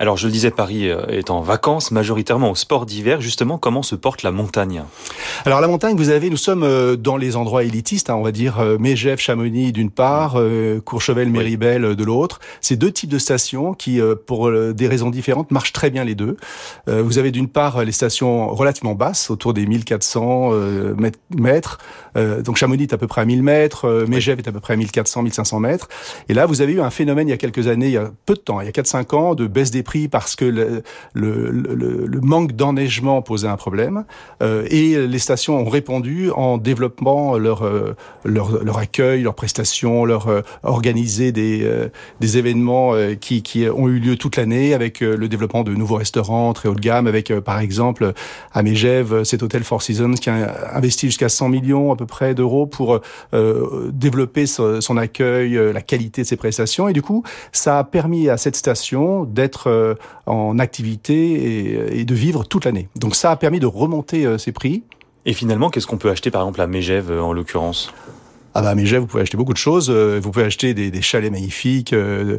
Alors 0.02 0.18
je 0.18 0.26
le 0.26 0.34
disais, 0.34 0.50
Paris 0.50 0.90
euh, 0.90 1.06
est 1.10 1.30
en 1.30 1.42
vacances 1.42 1.92
majoritairement 1.92 2.50
au 2.50 2.56
sport 2.56 2.88
d'hiver. 2.88 3.22
Justement, 3.22 3.60
comment 3.60 3.84
se 3.84 3.94
porte 3.94 4.24
la 4.24 4.32
montagne? 4.32 4.82
Alors 5.46 5.62
la 5.62 5.68
montagne, 5.68 5.96
vous 5.96 6.10
avez, 6.10 6.32
nous 6.32 6.38
sommes 6.38 6.64
euh, 6.64 6.96
dans 6.96 7.18
les 7.18 7.36
endroits 7.36 7.64
élitistes, 7.64 8.10
hein, 8.10 8.16
on 8.16 8.24
va 8.24 8.32
dire 8.32 8.60
euh, 8.60 8.80
Mégève, 8.80 9.20
Chamonix 9.20 9.72
d'une 9.72 9.92
part, 9.92 10.40
Courchevel, 10.86 11.30
Méribel 11.30 11.96
de 11.96 12.04
l'autre. 12.04 12.40
C'est 12.62 12.78
deux 12.78 12.92
types 12.92 13.12
de 13.12 13.20
stations 13.20 13.76
qui, 13.76 14.00
pour 14.26 14.52
des 14.52 14.88
raisons 14.88 15.12
différentes, 15.12 15.52
marchent 15.52 15.74
très 15.74 15.92
bien 15.92 16.04
les 16.04 16.16
deux. 16.16 16.36
Vous 16.88 17.18
avez 17.20 17.32
d'une 17.32 17.48
part 17.48 17.84
les 17.84 17.92
stations 17.92 18.48
relativement 18.48 18.96
basses, 18.96 19.30
autour 19.30 19.54
des 19.54 19.66
1400 19.66 20.52
mètres. 21.30 21.78
Donc 22.16 22.58
Chamonix 22.58 22.84
est 22.84 22.94
à 22.94 22.98
peu 22.98 23.08
près 23.08 23.22
à 23.22 23.26
1000 23.26 23.44
mètres, 23.44 24.06
Mégève 24.08 24.40
est 24.40 24.48
à 24.48 24.52
peu 24.52 24.60
près 24.60 24.74
à 24.74 24.78
1400, 24.78 25.24
1500 25.24 25.60
mètres. 25.60 25.88
Et 26.30 26.34
là, 26.34 26.46
vous 26.46 26.62
avez 26.62 26.74
eu 26.74 26.82
un 26.82 26.90
phénomène 26.90 27.28
il 27.28 27.32
y 27.32 27.36
a 27.36 27.38
quelques 27.38 27.68
années, 27.68 27.88
il 27.88 27.94
y 27.94 27.98
a 27.98 28.12
peu 28.26 28.34
de 28.34 28.40
temps, 28.40 28.62
il 28.62 28.66
y 28.66 28.70
a 28.70 28.72
4-5 28.72 29.16
ans, 29.16 29.36
de 29.36 29.48
baisse 29.48 29.72
des 29.72 29.84
prix 29.84 29.91
parce 30.10 30.36
que 30.36 30.46
le, 31.14 32.20
manque 32.22 32.54
d'enneigement 32.54 33.22
posait 33.22 33.48
un 33.48 33.58
problème. 33.58 34.06
Euh, 34.42 34.66
et 34.70 35.08
les 35.08 35.20
stations 35.20 35.60
ont 35.60 35.70
répondu 35.70 36.32
en 36.32 36.58
développant 36.58 37.38
leur, 37.38 37.64
euh, 37.64 37.96
leur, 38.24 38.78
accueil, 38.78 39.24
leurs 39.24 39.36
prestations, 39.36 40.06
leur 40.06 40.28
euh, 40.28 40.42
organiser 40.64 41.32
des, 41.32 41.68
des 42.20 42.38
événements 42.38 42.94
qui, 43.20 43.44
qui 43.44 43.68
ont 43.68 43.88
eu 43.88 44.00
lieu 44.00 44.16
toute 44.16 44.38
l'année 44.38 44.74
avec 44.74 45.02
le 45.02 45.28
développement 45.28 45.64
de 45.64 45.74
nouveaux 45.74 45.96
restaurants 45.96 46.54
très 46.54 46.70
haut 46.70 46.76
de 46.76 46.80
gamme, 46.80 47.08
avec 47.08 47.34
par 47.40 47.60
exemple 47.60 48.14
à 48.54 48.64
Megève 48.64 49.24
cet 49.24 49.44
hôtel 49.44 49.64
Four 49.64 49.82
Seasons 49.82 50.14
qui 50.14 50.30
a 50.30 50.76
investi 50.76 51.08
jusqu'à 51.08 51.30
100 51.30 51.50
millions 51.50 51.92
à 51.92 51.96
peu 51.96 52.06
près 52.06 52.34
d'euros 52.34 52.66
pour 52.66 53.00
développer 53.92 54.46
son, 54.46 54.98
accueil, 54.98 55.60
la 55.74 55.82
qualité 55.82 56.22
de 56.22 56.28
ses 56.28 56.38
prestations. 56.38 56.88
Et 56.88 56.94
du 56.94 57.02
coup, 57.02 57.24
ça 57.52 57.80
a 57.80 57.84
permis 57.84 58.30
à 58.30 58.38
cette 58.38 58.56
station 58.56 59.24
d'être 59.26 59.70
euh, 59.82 59.96
en 60.26 60.60
activité 60.60 61.98
et, 62.00 62.06
de 62.06 62.16
vivre 62.16 62.46
toute 62.46 62.66
l'année. 62.66 62.90
Donc 62.96 63.16
ça 63.16 63.32
a 63.32 63.36
permis 63.36 63.60
de 63.60 63.68
remonter 63.68 64.26
euh, 64.26 64.38
ses 64.38 64.52
prix. 64.52 64.84
Et 65.26 65.34
finalement, 65.34 65.70
qu'est-ce 65.70 65.88
qu'on 65.88 65.98
peut 65.98 66.10
acheter 66.10 66.32
par 66.32 66.42
exemple 66.42 66.62
à 66.62 66.68
Megève 66.68 67.12
euh, 67.12 67.22
en 67.22 67.34
l'occurrence? 67.34 67.94
Ah 68.54 68.62
bah 68.62 68.72
à 68.72 68.76
Megève, 68.76 69.00
vous 69.00 69.08
pouvez 69.08 69.24
acheter 69.24 69.38
beaucoup 69.38 69.54
de 69.54 69.58
choses. 69.58 69.90
Vous 69.90 70.30
pouvez 70.30 70.44
acheter 70.44 70.74
des, 70.74 70.92
des 70.92 71.02
chalets 71.02 71.32
magnifiques 71.32 71.94
euh, 71.94 72.38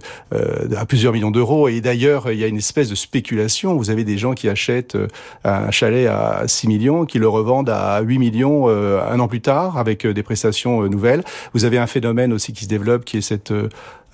à 0.76 0.84
plusieurs 0.84 1.14
millions 1.14 1.30
d'euros. 1.30 1.68
Et 1.68 1.80
d'ailleurs, 1.80 2.30
il 2.30 2.38
y 2.38 2.44
a 2.44 2.48
une 2.48 2.58
espèce 2.58 2.90
de 2.90 2.94
spéculation. 2.94 3.76
Vous 3.76 3.88
avez 3.88 4.04
des 4.04 4.18
gens 4.18 4.34
qui 4.34 4.50
achètent 4.50 4.98
un 5.44 5.70
chalet 5.70 6.08
à 6.08 6.42
6 6.46 6.68
millions, 6.68 7.06
qui 7.06 7.18
le 7.18 7.28
revendent 7.28 7.70
à 7.70 7.98
8 8.02 8.18
millions 8.18 8.68
un 8.68 9.20
an 9.20 9.26
plus 9.26 9.40
tard, 9.40 9.78
avec 9.78 10.06
des 10.06 10.22
prestations 10.22 10.82
nouvelles. 10.86 11.24
Vous 11.54 11.64
avez 11.64 11.78
un 11.78 11.86
phénomène 11.86 12.34
aussi 12.34 12.52
qui 12.52 12.64
se 12.64 12.68
développe, 12.68 13.06
qui 13.06 13.16
est 13.16 13.22
cette 13.22 13.54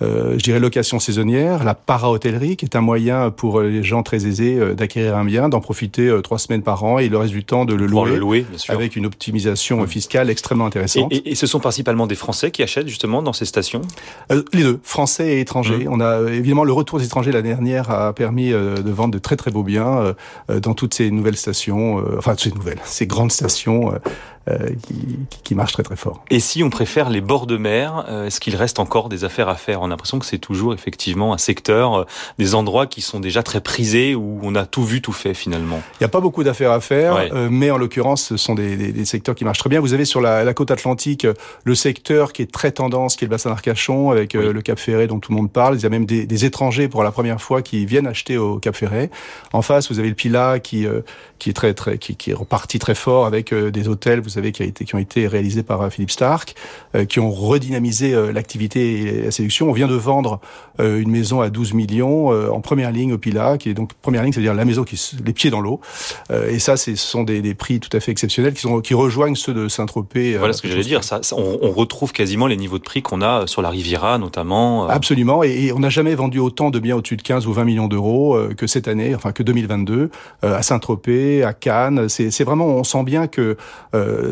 euh, 0.01 0.33
je 0.37 0.43
dirais 0.43 0.59
location 0.59 0.99
saisonnière, 0.99 1.63
la 1.63 1.75
para-hôtellerie, 1.75 2.55
qui 2.55 2.65
est 2.65 2.75
un 2.75 2.81
moyen 2.81 3.31
pour 3.31 3.61
les 3.61 3.83
gens 3.83 4.03
très 4.03 4.25
aisés 4.25 4.57
euh, 4.57 4.73
d'acquérir 4.73 5.17
un 5.17 5.25
bien, 5.25 5.49
d'en 5.49 5.59
profiter 5.59 6.07
euh, 6.07 6.21
trois 6.21 6.39
semaines 6.39 6.61
par 6.61 6.83
an 6.83 6.99
et 6.99 7.09
le 7.09 7.17
reste 7.17 7.33
du 7.33 7.43
temps 7.43 7.65
de 7.65 7.73
le 7.73 7.85
louer, 7.85 8.11
le 8.11 8.17
louer 8.17 8.45
avec 8.69 8.95
une 8.95 9.05
optimisation 9.05 9.85
fiscale 9.87 10.29
extrêmement 10.29 10.65
intéressante. 10.65 11.11
Et, 11.11 11.31
et, 11.31 11.35
ce 11.35 11.47
sont 11.47 11.59
principalement 11.59 12.07
des 12.07 12.15
Français 12.15 12.51
qui 12.51 12.63
achètent 12.63 12.87
justement 12.87 13.21
dans 13.21 13.33
ces 13.33 13.45
stations? 13.45 13.81
Les 14.53 14.63
deux, 14.63 14.79
Français 14.83 15.37
et 15.37 15.39
étrangers. 15.41 15.85
Mmh. 15.85 15.91
On 15.91 15.99
a 15.99 16.29
évidemment 16.31 16.63
le 16.63 16.73
retour 16.73 16.99
des 16.99 17.05
étrangers 17.05 17.31
l'année 17.31 17.49
dernière 17.49 17.89
a 17.89 18.13
permis 18.13 18.49
de 18.49 18.91
vendre 18.91 19.13
de 19.13 19.19
très 19.19 19.35
très 19.35 19.51
beaux 19.51 19.63
biens 19.63 20.13
dans 20.49 20.73
toutes 20.73 20.93
ces 20.93 21.11
nouvelles 21.11 21.37
stations, 21.37 22.03
enfin 22.17 22.31
toutes 22.31 22.41
ces 22.41 22.51
nouvelles, 22.51 22.79
ces 22.83 23.07
grandes 23.07 23.31
stations 23.31 23.93
euh, 23.93 23.99
qui, 24.83 24.95
qui, 25.43 25.55
marche 25.55 25.73
très 25.73 25.83
très 25.83 25.95
fort. 25.95 26.23
Et 26.31 26.39
si 26.39 26.63
on 26.63 26.69
préfère 26.69 27.09
les 27.09 27.21
bords 27.21 27.45
de 27.45 27.57
mer, 27.57 28.05
euh, 28.09 28.25
est-ce 28.25 28.39
qu'il 28.39 28.55
reste 28.55 28.79
encore 28.79 29.09
des 29.09 29.23
affaires 29.23 29.49
à 29.49 29.55
faire? 29.55 29.81
On 29.81 29.85
a 29.85 29.89
l'impression 29.89 30.17
que 30.17 30.25
c'est 30.25 30.39
toujours 30.39 30.73
effectivement 30.73 31.33
un 31.33 31.37
secteur, 31.37 31.99
euh, 31.99 32.05
des 32.37 32.55
endroits 32.55 32.87
qui 32.87 33.01
sont 33.01 33.19
déjà 33.19 33.43
très 33.43 33.61
prisés, 33.61 34.15
où 34.15 34.39
on 34.41 34.55
a 34.55 34.65
tout 34.65 34.83
vu, 34.83 35.01
tout 35.01 35.11
fait 35.11 35.33
finalement. 35.33 35.81
Il 35.93 36.03
n'y 36.03 36.05
a 36.05 36.09
pas 36.09 36.19
beaucoup 36.19 36.43
d'affaires 36.43 36.71
à 36.71 36.79
faire, 36.79 37.29
mais 37.49 37.71
en 37.71 37.77
l'occurrence, 37.77 38.23
ce 38.23 38.37
sont 38.37 38.55
des, 38.55 38.75
des, 38.75 38.91
des, 38.91 39.05
secteurs 39.05 39.35
qui 39.35 39.45
marchent 39.45 39.59
très 39.59 39.69
bien. 39.69 39.79
Vous 39.79 39.93
avez 39.93 40.05
sur 40.05 40.21
la, 40.21 40.43
la, 40.43 40.53
côte 40.53 40.71
atlantique 40.71 41.27
le 41.63 41.75
secteur 41.75 42.33
qui 42.33 42.41
est 42.41 42.51
très 42.51 42.71
tendance, 42.71 43.15
qui 43.15 43.25
est 43.25 43.27
le 43.27 43.31
bassin 43.31 43.49
d'Arcachon, 43.49 44.11
avec 44.11 44.33
le 44.33 44.61
Cap 44.61 44.79
Ferré 44.79 45.07
dont 45.07 45.19
tout 45.19 45.31
le 45.31 45.37
monde 45.37 45.51
parle. 45.51 45.75
Il 45.75 45.83
y 45.83 45.85
a 45.85 45.89
même 45.89 46.05
des, 46.05 46.25
des, 46.25 46.45
étrangers 46.45 46.87
pour 46.87 47.03
la 47.03 47.11
première 47.11 47.41
fois 47.41 47.61
qui 47.61 47.85
viennent 47.85 48.07
acheter 48.07 48.37
au 48.37 48.59
Cap 48.59 48.75
Ferré. 48.75 49.09
En 49.53 49.61
face, 49.61 49.91
vous 49.91 49.99
avez 49.99 50.09
le 50.09 50.15
Pila 50.15 50.59
qui 50.59 50.87
qui 51.37 51.49
est 51.49 51.53
très 51.53 51.73
très 51.73 51.97
qui, 51.97 52.15
qui 52.15 52.31
est 52.31 52.33
reparti 52.33 52.79
très 52.79 52.95
fort 52.95 53.25
avec 53.25 53.53
des 53.53 53.87
hôtels. 53.87 54.21
Vous 54.21 54.37
savez, 54.39 54.51
qui, 54.51 54.63
a 54.63 54.65
été, 54.65 54.85
qui 54.85 54.95
ont 54.95 54.99
été 54.99 55.27
réalisés 55.27 55.63
par 55.63 55.81
euh, 55.81 55.89
Philippe 55.89 56.11
Stark, 56.11 56.55
euh, 56.95 57.05
qui 57.05 57.19
ont 57.19 57.31
redynamisé 57.31 58.13
euh, 58.13 58.31
l'activité 58.31 59.01
et 59.01 59.23
la 59.23 59.31
séduction. 59.31 59.69
On 59.69 59.73
vient 59.73 59.87
de 59.87 59.95
vendre 59.95 60.39
une 60.79 61.11
maison 61.11 61.41
à 61.41 61.49
12 61.49 61.73
millions 61.73 62.29
en 62.29 62.61
première 62.61 62.93
ligne 62.93 63.11
au 63.11 63.17
Pila, 63.17 63.57
qui 63.57 63.69
est 63.69 63.73
donc 63.73 63.93
première 63.95 64.23
ligne, 64.23 64.31
c'est-à-dire 64.31 64.53
la 64.53 64.63
maison 64.63 64.85
qui 64.85 64.97
les 65.25 65.33
pieds 65.33 65.49
dans 65.49 65.59
l'eau. 65.59 65.81
et 66.31 66.57
ça, 66.59 66.77
ce 66.77 66.95
sont 66.95 67.23
des, 67.23 67.41
des, 67.41 67.53
prix 67.53 67.81
tout 67.81 67.89
à 67.91 67.99
fait 67.99 68.11
exceptionnels 68.11 68.53
qui, 68.53 68.61
sont, 68.61 68.79
qui 68.79 68.93
rejoignent 68.93 69.35
ceux 69.35 69.53
de 69.53 69.67
Saint-Tropez. 69.67 70.37
Voilà 70.37 70.53
ce 70.53 70.61
que 70.61 70.69
j'allais 70.69 70.83
dire. 70.83 71.03
Ça, 71.03 71.19
on, 71.33 71.59
on, 71.61 71.71
retrouve 71.71 72.13
quasiment 72.13 72.47
les 72.47 72.55
niveaux 72.55 72.77
de 72.77 72.83
prix 72.83 73.01
qu'on 73.01 73.21
a 73.21 73.45
sur 73.45 73.61
la 73.61 73.69
Riviera, 73.69 74.17
notamment. 74.19 74.87
Absolument. 74.87 75.43
Et, 75.43 75.65
et 75.65 75.73
on 75.73 75.79
n'a 75.79 75.89
jamais 75.89 76.15
vendu 76.15 76.39
autant 76.39 76.69
de 76.69 76.79
biens 76.79 76.95
au-dessus 76.95 77.17
de 77.17 77.23
15 77.23 77.45
ou 77.45 77.51
20 77.51 77.65
millions 77.65 77.87
d'euros 77.89 78.39
que 78.55 78.65
cette 78.65 78.87
année, 78.87 79.13
enfin 79.13 79.33
que 79.33 79.43
2022, 79.43 80.09
à 80.43 80.63
Saint-Tropez, 80.63 81.43
à 81.43 81.51
Cannes. 81.51 82.07
C'est 82.07 82.43
vraiment, 82.45 82.67
on 82.67 82.85
sent 82.85 83.03
bien 83.03 83.27
que 83.27 83.57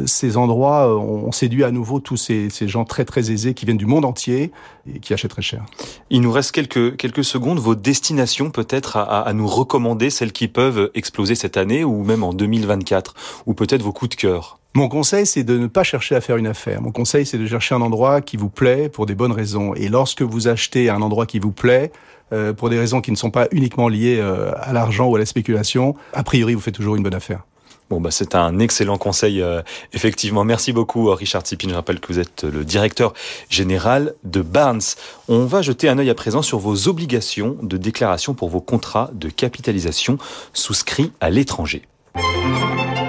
ces 0.05 0.37
endroits 0.37 0.87
euh, 0.87 0.95
ont 0.95 1.31
séduit 1.31 1.63
à 1.63 1.71
nouveau 1.71 1.99
tous 1.99 2.17
ces, 2.17 2.49
ces, 2.49 2.67
gens 2.67 2.85
très 2.85 3.05
très 3.05 3.31
aisés 3.31 3.53
qui 3.53 3.65
viennent 3.65 3.77
du 3.77 3.85
monde 3.85 4.05
entier 4.05 4.51
et 4.91 4.99
qui 4.99 5.13
achètent 5.13 5.31
très 5.31 5.41
cher. 5.41 5.65
Il 6.09 6.21
nous 6.21 6.31
reste 6.31 6.51
quelques, 6.51 6.97
quelques 6.97 7.23
secondes. 7.23 7.59
Vos 7.59 7.75
destinations 7.75 8.51
peut-être 8.51 8.97
à, 8.97 9.21
à, 9.21 9.33
nous 9.33 9.47
recommander, 9.47 10.09
celles 10.09 10.31
qui 10.31 10.47
peuvent 10.47 10.91
exploser 10.95 11.35
cette 11.35 11.57
année 11.57 11.83
ou 11.83 12.03
même 12.03 12.23
en 12.23 12.33
2024, 12.33 13.15
ou 13.45 13.53
peut-être 13.53 13.81
vos 13.81 13.93
coups 13.93 14.09
de 14.09 14.15
cœur 14.15 14.59
mon 14.77 14.89
conseil, 14.89 15.25
c'est 15.25 15.43
de 15.43 15.57
ne 15.57 15.65
pas 15.65 15.81
chercher 15.81 16.13
à 16.13 16.21
faire 16.21 16.37
une 16.37 16.45
affaire. 16.45 16.83
Mon 16.83 16.91
conseil, 16.91 17.25
c'est 17.25 17.39
de 17.39 17.47
chercher 17.47 17.73
un 17.73 17.81
endroit 17.81 18.21
qui 18.21 18.37
vous 18.37 18.49
plaît 18.49 18.89
pour 18.89 19.07
des 19.07 19.15
bonnes 19.15 19.31
raisons. 19.31 19.73
Et 19.73 19.89
lorsque 19.89 20.21
vous 20.21 20.49
achetez 20.49 20.91
un 20.91 21.01
endroit 21.01 21.25
qui 21.25 21.39
vous 21.39 21.51
plaît, 21.51 21.91
euh, 22.31 22.53
pour 22.53 22.69
des 22.69 22.77
raisons 22.77 23.01
qui 23.01 23.09
ne 23.09 23.15
sont 23.15 23.31
pas 23.31 23.47
uniquement 23.51 23.87
liées 23.87 24.19
euh, 24.19 24.51
à 24.57 24.73
l'argent 24.73 25.07
ou 25.07 25.15
à 25.15 25.19
la 25.19 25.25
spéculation, 25.25 25.95
a 26.13 26.21
priori, 26.23 26.53
vous 26.53 26.61
faites 26.61 26.75
toujours 26.75 26.95
une 26.95 27.01
bonne 27.01 27.15
affaire. 27.15 27.43
Bon, 27.89 28.01
bah, 28.01 28.11
c'est 28.11 28.35
un 28.35 28.59
excellent 28.59 28.97
conseil, 28.97 29.41
euh, 29.41 29.61
effectivement. 29.93 30.43
Merci 30.43 30.73
beaucoup, 30.73 31.09
Richard 31.13 31.43
Tsipin. 31.43 31.69
Je 31.69 31.73
rappelle 31.73 31.99
que 31.99 32.07
vous 32.11 32.19
êtes 32.19 32.43
le 32.43 32.65
directeur 32.65 33.13
général 33.49 34.13
de 34.23 34.41
Barnes. 34.41 34.81
On 35.29 35.45
va 35.45 35.61
jeter 35.61 35.87
un 35.87 35.97
œil 35.97 36.09
à 36.09 36.15
présent 36.15 36.41
sur 36.41 36.59
vos 36.59 36.87
obligations 36.89 37.55
de 37.61 37.77
déclaration 37.77 38.33
pour 38.33 38.49
vos 38.49 38.61
contrats 38.61 39.09
de 39.13 39.29
capitalisation 39.29 40.17
souscrits 40.53 41.11
à 41.21 41.29
l'étranger. 41.29 41.83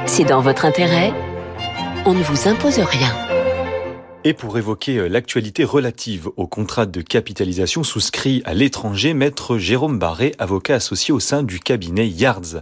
C'est 0.07 0.25
dans 0.25 0.41
votre 0.41 0.65
intérêt. 0.65 1.13
On 2.05 2.15
ne 2.15 2.23
vous 2.23 2.49
impose 2.49 2.79
rien. 2.79 3.28
Et 4.29 4.35
pour 4.35 4.59
évoquer 4.59 4.99
euh, 4.99 5.09
l'actualité 5.09 5.65
relative 5.65 6.29
au 6.37 6.47
contrat 6.47 6.85
de 6.85 7.01
capitalisation 7.01 7.83
souscrit 7.83 8.43
à 8.45 8.53
l'étranger, 8.53 9.15
maître 9.15 9.57
Jérôme 9.57 9.99
Barré, 9.99 10.35
avocat 10.39 10.75
associé 10.75 11.15
au 11.15 11.19
sein 11.19 11.43
du 11.43 11.61
cabinet 11.61 12.07
Yards. 12.07 12.61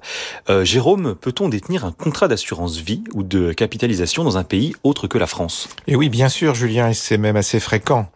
Euh, 0.49 0.65
Jérôme, 0.65 1.17
peut-on 1.21 1.49
détenir 1.49 1.85
un 1.85 1.91
contrat 1.91 2.29
d'assurance 2.29 2.77
vie 2.77 3.03
ou 3.15 3.25
de 3.25 3.53
capitalisation 3.53 4.23
dans 4.23 4.39
un 4.39 4.45
pays 4.45 4.77
autre 4.85 5.09
que 5.09 5.19
la 5.19 5.27
France? 5.27 5.69
Et 5.89 5.97
oui, 5.97 6.09
bien 6.09 6.29
sûr, 6.29 6.55
Julien, 6.55 6.91
et 6.91 6.95
c'est 6.95 7.19
même 7.19 7.35
assez 7.35 7.59
fréquent. 7.59 8.09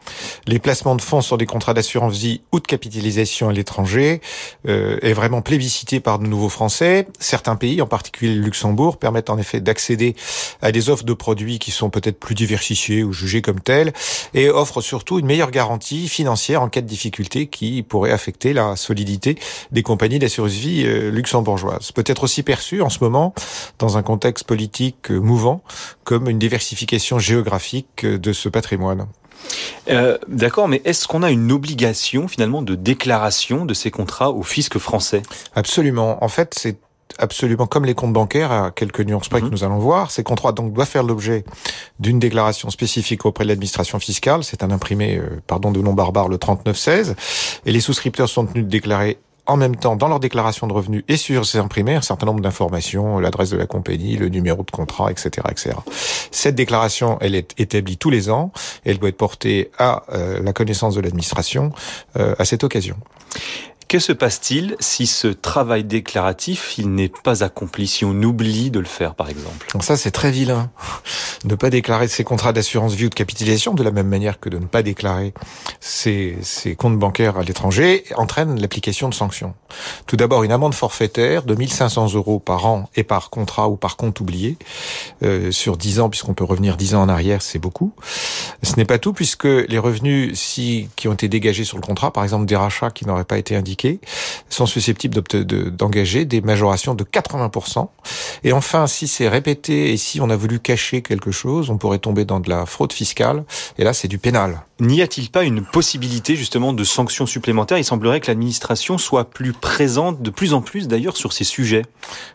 Les 0.46 0.60
placements 0.60 0.94
de 0.94 1.02
fonds 1.02 1.20
sur 1.20 1.36
des 1.36 1.46
contrats 1.46 1.74
d'assurance 1.74 2.16
vie 2.18 2.42
ou 2.52 2.60
de 2.60 2.66
capitalisation 2.68 3.48
à 3.48 3.52
l'étranger 3.52 4.20
euh, 4.68 4.96
est 5.02 5.12
vraiment 5.12 5.42
plébiscité 5.42 5.98
par 5.98 6.20
de 6.20 6.28
nouveaux 6.28 6.50
Français. 6.50 7.08
Certains 7.18 7.56
pays, 7.56 7.82
en 7.82 7.88
particulier 7.88 8.36
le 8.36 8.42
Luxembourg, 8.42 8.96
permettent 8.96 9.28
en 9.28 9.38
effet 9.38 9.60
d'accéder 9.60 10.14
à 10.62 10.70
des 10.70 10.88
offres 10.88 11.02
de 11.02 11.14
produits 11.14 11.58
qui 11.58 11.72
sont 11.72 11.90
peut-être 11.90 12.20
plus 12.20 12.36
diversifiés 12.36 13.02
ou 13.02 13.12
jugés 13.12 13.39
jugé 13.40 13.42
comme 13.42 13.60
tel 13.60 13.92
et 14.34 14.48
offre 14.48 14.80
surtout 14.80 15.18
une 15.18 15.26
meilleure 15.26 15.50
garantie 15.50 16.08
financière 16.08 16.62
en 16.62 16.68
cas 16.68 16.80
de 16.80 16.86
difficulté 16.86 17.46
qui 17.46 17.82
pourrait 17.82 18.12
affecter 18.12 18.52
la 18.52 18.76
solidité 18.76 19.38
des 19.72 19.82
compagnies 19.82 20.18
d'assurance 20.18 20.52
vie 20.52 20.84
euh, 20.86 21.10
luxembourgeoises. 21.10 21.92
Peut-être 21.92 22.24
aussi 22.24 22.42
perçu 22.42 22.82
en 22.82 22.90
ce 22.90 22.98
moment, 23.00 23.34
dans 23.78 23.96
un 23.96 24.02
contexte 24.02 24.44
politique 24.44 25.10
euh, 25.10 25.18
mouvant, 25.18 25.62
comme 26.04 26.28
une 26.28 26.38
diversification 26.38 27.18
géographique 27.18 28.04
euh, 28.04 28.18
de 28.18 28.32
ce 28.32 28.48
patrimoine. 28.48 29.06
Euh, 29.88 30.18
D'accord, 30.28 30.68
mais 30.68 30.82
est-ce 30.84 31.08
qu'on 31.08 31.22
a 31.22 31.30
une 31.30 31.50
obligation 31.50 32.28
finalement 32.28 32.62
de 32.62 32.74
déclaration 32.74 33.64
de 33.64 33.74
ces 33.74 33.90
contrats 33.90 34.30
au 34.30 34.42
fisc 34.42 34.78
français? 34.78 35.22
Absolument. 35.54 36.22
En 36.22 36.28
fait, 36.28 36.54
c'est 36.56 36.76
absolument 37.18 37.66
comme 37.66 37.84
les 37.84 37.94
comptes 37.94 38.12
bancaires, 38.12 38.52
à 38.52 38.70
quelques 38.70 39.00
nuances 39.00 39.28
près 39.28 39.40
que 39.40 39.46
mhm. 39.46 39.52
nous 39.52 39.64
allons 39.64 39.78
voir. 39.78 40.10
Ces 40.10 40.22
contrats 40.22 40.52
donc 40.52 40.72
doivent 40.72 40.88
faire 40.88 41.02
l'objet 41.02 41.44
d'une 41.98 42.18
déclaration 42.18 42.70
spécifique 42.70 43.26
auprès 43.26 43.44
de 43.44 43.48
l'administration 43.48 43.98
fiscale. 43.98 44.44
C'est 44.44 44.62
un 44.62 44.70
imprimé, 44.70 45.16
euh, 45.16 45.40
pardon 45.46 45.70
de 45.70 45.80
nom 45.80 45.92
barbare, 45.92 46.28
le 46.28 46.38
3916. 46.38 47.16
Et 47.66 47.72
les 47.72 47.80
souscripteurs 47.80 48.28
sont 48.28 48.46
tenus 48.46 48.64
de 48.64 48.70
déclarer 48.70 49.18
en 49.46 49.56
même 49.56 49.74
temps 49.74 49.96
dans 49.96 50.08
leur 50.08 50.20
déclaration 50.20 50.66
de 50.66 50.72
revenus 50.72 51.02
et 51.08 51.16
sur 51.16 51.44
ces 51.44 51.58
imprimés 51.58 51.96
un 51.96 52.02
certain 52.02 52.26
nombre 52.26 52.40
d'informations, 52.40 53.18
l'adresse 53.18 53.50
de 53.50 53.56
la 53.56 53.66
compagnie, 53.66 54.16
le 54.16 54.28
numéro 54.28 54.62
de 54.62 54.70
contrat, 54.70 55.10
etc., 55.10 55.30
etc. 55.50 55.76
Cette 56.30 56.54
déclaration, 56.54 57.18
elle 57.20 57.34
est 57.34 57.58
établie 57.58 57.96
tous 57.96 58.10
les 58.10 58.30
ans. 58.30 58.52
Elle 58.84 58.98
doit 58.98 59.08
être 59.08 59.16
portée 59.16 59.70
à 59.76 60.04
euh, 60.12 60.40
la 60.42 60.52
connaissance 60.52 60.94
de 60.94 61.00
l'administration 61.00 61.72
euh, 62.16 62.34
à 62.38 62.44
cette 62.44 62.62
occasion. 62.62 62.96
Que 63.90 63.98
se 63.98 64.12
passe-t-il 64.12 64.76
si 64.78 65.08
ce 65.08 65.26
travail 65.26 65.82
déclaratif, 65.82 66.78
il 66.78 66.94
n'est 66.94 67.10
pas 67.24 67.42
accompli, 67.42 67.88
si 67.88 68.04
on 68.04 68.12
oublie 68.22 68.70
de 68.70 68.78
le 68.78 68.86
faire, 68.86 69.16
par 69.16 69.28
exemple? 69.28 69.66
Ça, 69.80 69.96
c'est 69.96 70.12
très 70.12 70.30
vilain. 70.30 70.70
Ne 71.42 71.54
pas 71.54 71.70
déclarer 71.70 72.06
ses 72.06 72.22
contrats 72.22 72.52
d'assurance 72.52 72.92
vie 72.92 73.06
ou 73.06 73.08
de 73.08 73.14
capitalisation, 73.14 73.72
de 73.72 73.82
la 73.82 73.90
même 73.90 74.08
manière 74.08 74.38
que 74.38 74.50
de 74.50 74.58
ne 74.58 74.66
pas 74.66 74.82
déclarer 74.82 75.32
ses, 75.80 76.36
ses 76.42 76.76
comptes 76.76 76.98
bancaires 76.98 77.38
à 77.38 77.42
l'étranger, 77.42 78.04
entraîne 78.14 78.60
l'application 78.60 79.08
de 79.08 79.14
sanctions. 79.14 79.54
Tout 80.06 80.16
d'abord, 80.16 80.42
une 80.42 80.52
amende 80.52 80.74
forfaitaire 80.74 81.44
de 81.44 81.54
1500 81.54 82.12
euros 82.12 82.40
par 82.40 82.66
an 82.66 82.90
et 82.94 83.04
par 83.04 83.30
contrat 83.30 83.70
ou 83.70 83.76
par 83.76 83.96
compte 83.96 84.20
oublié. 84.20 84.58
Euh, 85.22 85.50
sur 85.50 85.78
10 85.78 86.00
ans, 86.00 86.10
puisqu'on 86.10 86.34
peut 86.34 86.44
revenir 86.44 86.76
10 86.76 86.94
ans 86.94 87.02
en 87.02 87.08
arrière, 87.08 87.40
c'est 87.40 87.58
beaucoup. 87.58 87.94
Ce 88.62 88.76
n'est 88.76 88.84
pas 88.84 88.98
tout, 88.98 89.14
puisque 89.14 89.44
les 89.44 89.78
revenus 89.78 90.38
si, 90.38 90.90
qui 90.94 91.08
ont 91.08 91.14
été 91.14 91.28
dégagés 91.28 91.64
sur 91.64 91.78
le 91.78 91.82
contrat, 91.82 92.12
par 92.12 92.22
exemple 92.22 92.44
des 92.44 92.56
rachats 92.56 92.90
qui 92.90 93.06
n'auraient 93.06 93.24
pas 93.24 93.38
été 93.38 93.56
indiqués, 93.56 93.79
sont 94.48 94.66
susceptibles 94.66 95.22
d'engager 95.70 96.24
des 96.24 96.40
majorations 96.40 96.94
de 96.94 97.04
80%. 97.04 97.88
Et 98.44 98.52
enfin, 98.52 98.86
si 98.86 99.08
c'est 99.08 99.28
répété 99.28 99.92
et 99.92 99.96
si 99.96 100.20
on 100.20 100.30
a 100.30 100.36
voulu 100.36 100.60
cacher 100.60 101.02
quelque 101.02 101.30
chose, 101.30 101.70
on 101.70 101.78
pourrait 101.78 101.98
tomber 101.98 102.24
dans 102.24 102.40
de 102.40 102.48
la 102.48 102.66
fraude 102.66 102.92
fiscale. 102.92 103.44
Et 103.78 103.84
là, 103.84 103.92
c'est 103.92 104.08
du 104.08 104.18
pénal. 104.18 104.62
N'y 104.80 105.02
a-t-il 105.02 105.30
pas 105.30 105.44
une 105.44 105.62
possibilité 105.62 106.36
justement 106.36 106.72
de 106.72 106.84
sanctions 106.84 107.26
supplémentaires? 107.26 107.76
Il 107.76 107.84
semblerait 107.84 108.20
que 108.20 108.28
l'administration 108.28 108.96
soit 108.96 109.28
plus 109.28 109.52
présente, 109.52 110.22
de 110.22 110.30
plus 110.30 110.54
en 110.54 110.62
plus 110.62 110.88
d'ailleurs, 110.88 111.18
sur 111.18 111.34
ces 111.34 111.44
sujets. 111.44 111.84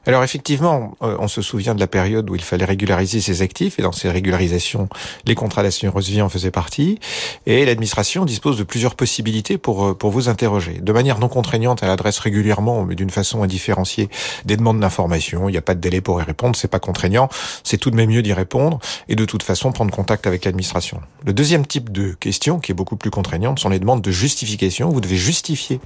Alors 0.06 0.24
effectivement, 0.24 0.96
euh, 1.02 1.18
on 1.20 1.28
se 1.28 1.42
souvient 1.42 1.74
de 1.74 1.80
la 1.80 1.88
période 1.88 2.30
où 2.30 2.36
il 2.36 2.44
fallait 2.44 2.66
régulariser 2.66 3.20
ses 3.20 3.42
actifs, 3.42 3.80
et 3.80 3.82
dans 3.82 3.92
ces 3.92 4.12
régularisations, 4.12 4.90
les 5.26 5.34
contrats 5.34 5.64
d'assurance 5.64 6.08
vie 6.08 6.22
en 6.22 6.30
faisaient 6.30 6.52
partie, 6.52 7.00
et 7.48 7.66
l'administration 7.66 8.26
dispose 8.26 8.58
de 8.60 8.64
plusieurs 8.64 8.94
possibilités 8.94 9.58
pour, 9.58 9.84
euh, 9.84 9.94
pour 9.96 10.12
vous 10.12 10.30
interroger. 10.30 10.80
De 10.82 10.94
manière 10.94 11.18
non 11.18 11.30
contraignante, 11.36 11.84
elle 11.84 11.90
adresse 11.90 12.18
régulièrement, 12.20 12.86
mais 12.86 12.96
d'une 12.96 13.10
façon 13.10 13.44
indifférenciée, 13.44 14.10
des 14.46 14.56
demandes 14.56 14.80
d'information. 14.80 15.50
Il 15.50 15.52
n'y 15.52 15.58
a 15.58 15.62
pas 15.62 15.76
de 15.76 15.82
délai 15.82 16.00
pour 16.00 16.22
y 16.22 16.24
répondre, 16.24 16.56
c'est 16.56 16.70
pas 16.70 16.80
contraignant, 16.80 17.28
c'est 17.62 17.78
tout 17.78 17.92
de 17.92 17.98
même 17.98 18.10
mieux 18.10 18.22
d'y 18.22 18.32
répondre, 18.32 18.80
et 19.10 19.16
de 19.16 19.26
toute 19.26 19.44
façon 19.44 19.74
prendre 19.74 19.92
contact 19.92 20.28
avec 20.28 20.46
l'administration. 20.46 21.02
Le 21.26 21.34
deuxième 21.34 21.66
type 21.66 21.92
de 21.92 22.14
question 22.14 22.60
qui 22.60 22.72
est 22.72 22.76
beaucoup 22.76 22.96
plus 22.96 23.12
contraignante 23.12 23.60
sont 23.60 23.68
les 23.68 23.80
demandes 23.80 24.02
de 24.02 24.12
justification. 24.12 24.90
Vous 24.90 25.02
devez 25.02 25.18
justifier 25.18 25.82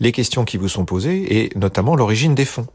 les 0.00 0.12
questions 0.12 0.46
qui 0.46 0.56
vous 0.56 0.68
sont 0.68 0.86
posées 0.86 1.40
et 1.40 1.50
notamment 1.56 1.94
l'origine 1.94 2.34
des 2.34 2.46
fonds. 2.46 2.66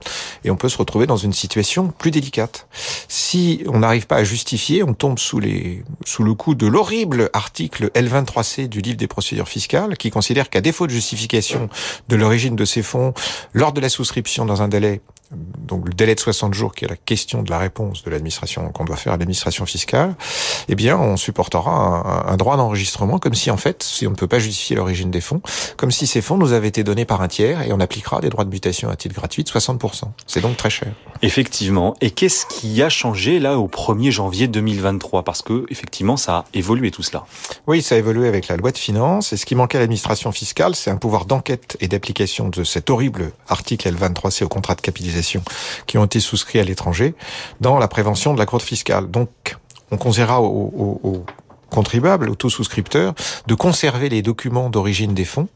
Et 0.44 0.52
on 0.52 0.56
peut 0.56 0.70
se 0.70 0.78
retrouver 0.78 1.08
dans 1.08 1.18
une 1.18 1.34
situation 1.34 1.88
plus 1.88 2.12
délicate. 2.12 2.68
Si 3.08 3.64
on 3.68 3.80
n'arrive 3.80 4.06
pas 4.06 4.18
à 4.18 4.24
justifier, 4.24 4.84
on 4.84 4.94
tombe 4.94 5.18
sous 5.18 5.40
les 5.40 5.84
sous 6.06 6.24
le 6.24 6.36
coup 6.36 6.54
de 6.54 6.68
l'horrible 6.68 7.30
article 7.34 7.90
L23C 7.96 8.68
du 8.68 8.82
livre 8.82 8.98
des 8.98 9.08
procédures 9.08 9.48
fiscales 9.48 9.98
qui 9.98 10.12
considère 10.12 10.50
qu'à 10.50 10.62
défaut 10.62 10.86
de 10.86 10.92
justification 10.92 11.70
de 12.12 12.18
l'origine 12.18 12.56
de 12.56 12.66
ces 12.66 12.84
fonds 12.84 13.14
lors 13.54 13.72
de 13.72 13.80
la 13.80 13.90
souscription 13.90 14.46
dans 14.46 14.62
un 14.62 14.68
délai 14.68 15.02
donc 15.32 15.88
le 15.88 15.94
délai 15.94 16.16
de 16.16 16.20
60 16.20 16.54
jours 16.54 16.76
qui 16.76 16.86
est 16.86 16.88
la 16.88 16.98
question 16.98 17.44
de 17.44 17.50
la 17.50 17.58
réponse 17.58 18.04
de 18.04 18.10
l'administration 18.10 18.70
qu'on 18.70 18.84
doit 18.84 18.98
faire 18.98 19.14
à 19.14 19.18
l'administration 19.18 19.66
fiscale, 19.66 20.16
eh 20.68 20.76
bien 20.76 20.98
on 20.98 21.16
supportera 21.18 22.26
un, 22.28 22.38
droit 22.38 22.58
d'enregistrement 22.58 23.20
comme 23.20 23.34
si 23.34 23.50
en 23.52 23.58
fait, 23.58 23.84
si 23.84 24.08
on 24.08 24.12
ne 24.12 24.16
peut 24.16 24.28
pas 24.28 24.40
justifier 24.40 24.76
l'origine 24.76 25.12
des 25.12 25.22
fonds, 25.22 25.42
comme 25.78 25.92
si 25.92 26.08
ces 26.08 26.22
fonds 26.22 26.38
nous 26.38 26.54
avaient 26.54 26.68
été 26.68 26.84
donnés 26.84 27.06
par 27.06 27.22
un 27.22 27.28
tiers 27.28 27.62
et 27.62 27.72
on 27.72 27.80
appliquera 27.80 28.20
des 28.20 28.30
droits 28.30 28.44
de 28.44 28.50
mutation 28.50 28.90
à 28.90 28.96
titre 28.96 29.16
gratuit 29.16 29.44
de 29.44 29.50
60%. 29.50 30.04
C'est 30.28 30.42
donc 30.42 30.58
très 30.58 30.70
cher. 30.70 30.90
Effectivement. 31.22 31.96
Et 32.02 32.12
qu'est-ce 32.12 32.46
qui 32.46 32.82
a 32.82 32.90
changé 32.90 33.40
là 33.40 33.58
au 33.58 33.68
1er 33.68 34.12
janvier 34.12 34.48
2023 34.48 35.24
Parce 35.24 35.42
que 35.42 35.66
effectivement 35.70 36.18
ça 36.18 36.38
a 36.38 36.46
évolué 36.54 36.92
tout 36.92 37.04
cela. 37.04 37.26
Oui, 37.68 37.82
ça 37.82 37.96
a 37.96 37.98
évolué 37.98 38.28
avec 38.28 38.48
la 38.48 38.58
loi 38.58 38.72
de 38.72 38.78
finances 38.78 39.32
et 39.32 39.38
ce 39.38 39.46
qui 39.46 39.56
manquait 39.56 39.78
à 39.78 39.82
l'administration 39.82 40.32
fiscale, 40.32 40.76
c'est 40.76 40.92
un 40.92 40.98
pouvoir 40.98 41.26
d'enquête 41.26 41.78
et 41.80 41.88
d'application 41.88 42.50
de 42.50 42.64
cet 42.64 42.90
horrible 42.90 43.32
article 43.48 43.90
L23C 43.94 44.44
au 44.44 44.50
contrat 44.50 44.76
de 44.76 44.82
capitalisation 44.82 45.21
qui 45.88 45.98
ont 45.98 46.06
été 46.06 46.20
souscrits 46.20 46.60
à 46.60 46.64
l'étranger 46.64 47.16
dans 47.60 47.78
la 47.78 47.88
prévention 47.88 48.34
de 48.34 48.40
la 48.40 48.46
fraude 48.46 48.62
fiscale. 48.62 49.10
Donc, 49.10 49.58
on 49.92 49.98
conseillera 49.98 50.42
aux, 50.42 51.26
contribuables, 51.70 52.30
aux 52.30 52.50
souscripteurs, 52.50 53.14
de 53.48 53.56
conserver 53.56 54.10
les 54.10 54.22
documents 54.22 54.70
d'origine 54.70 55.14
des 55.14 55.24
fonds 55.24 55.48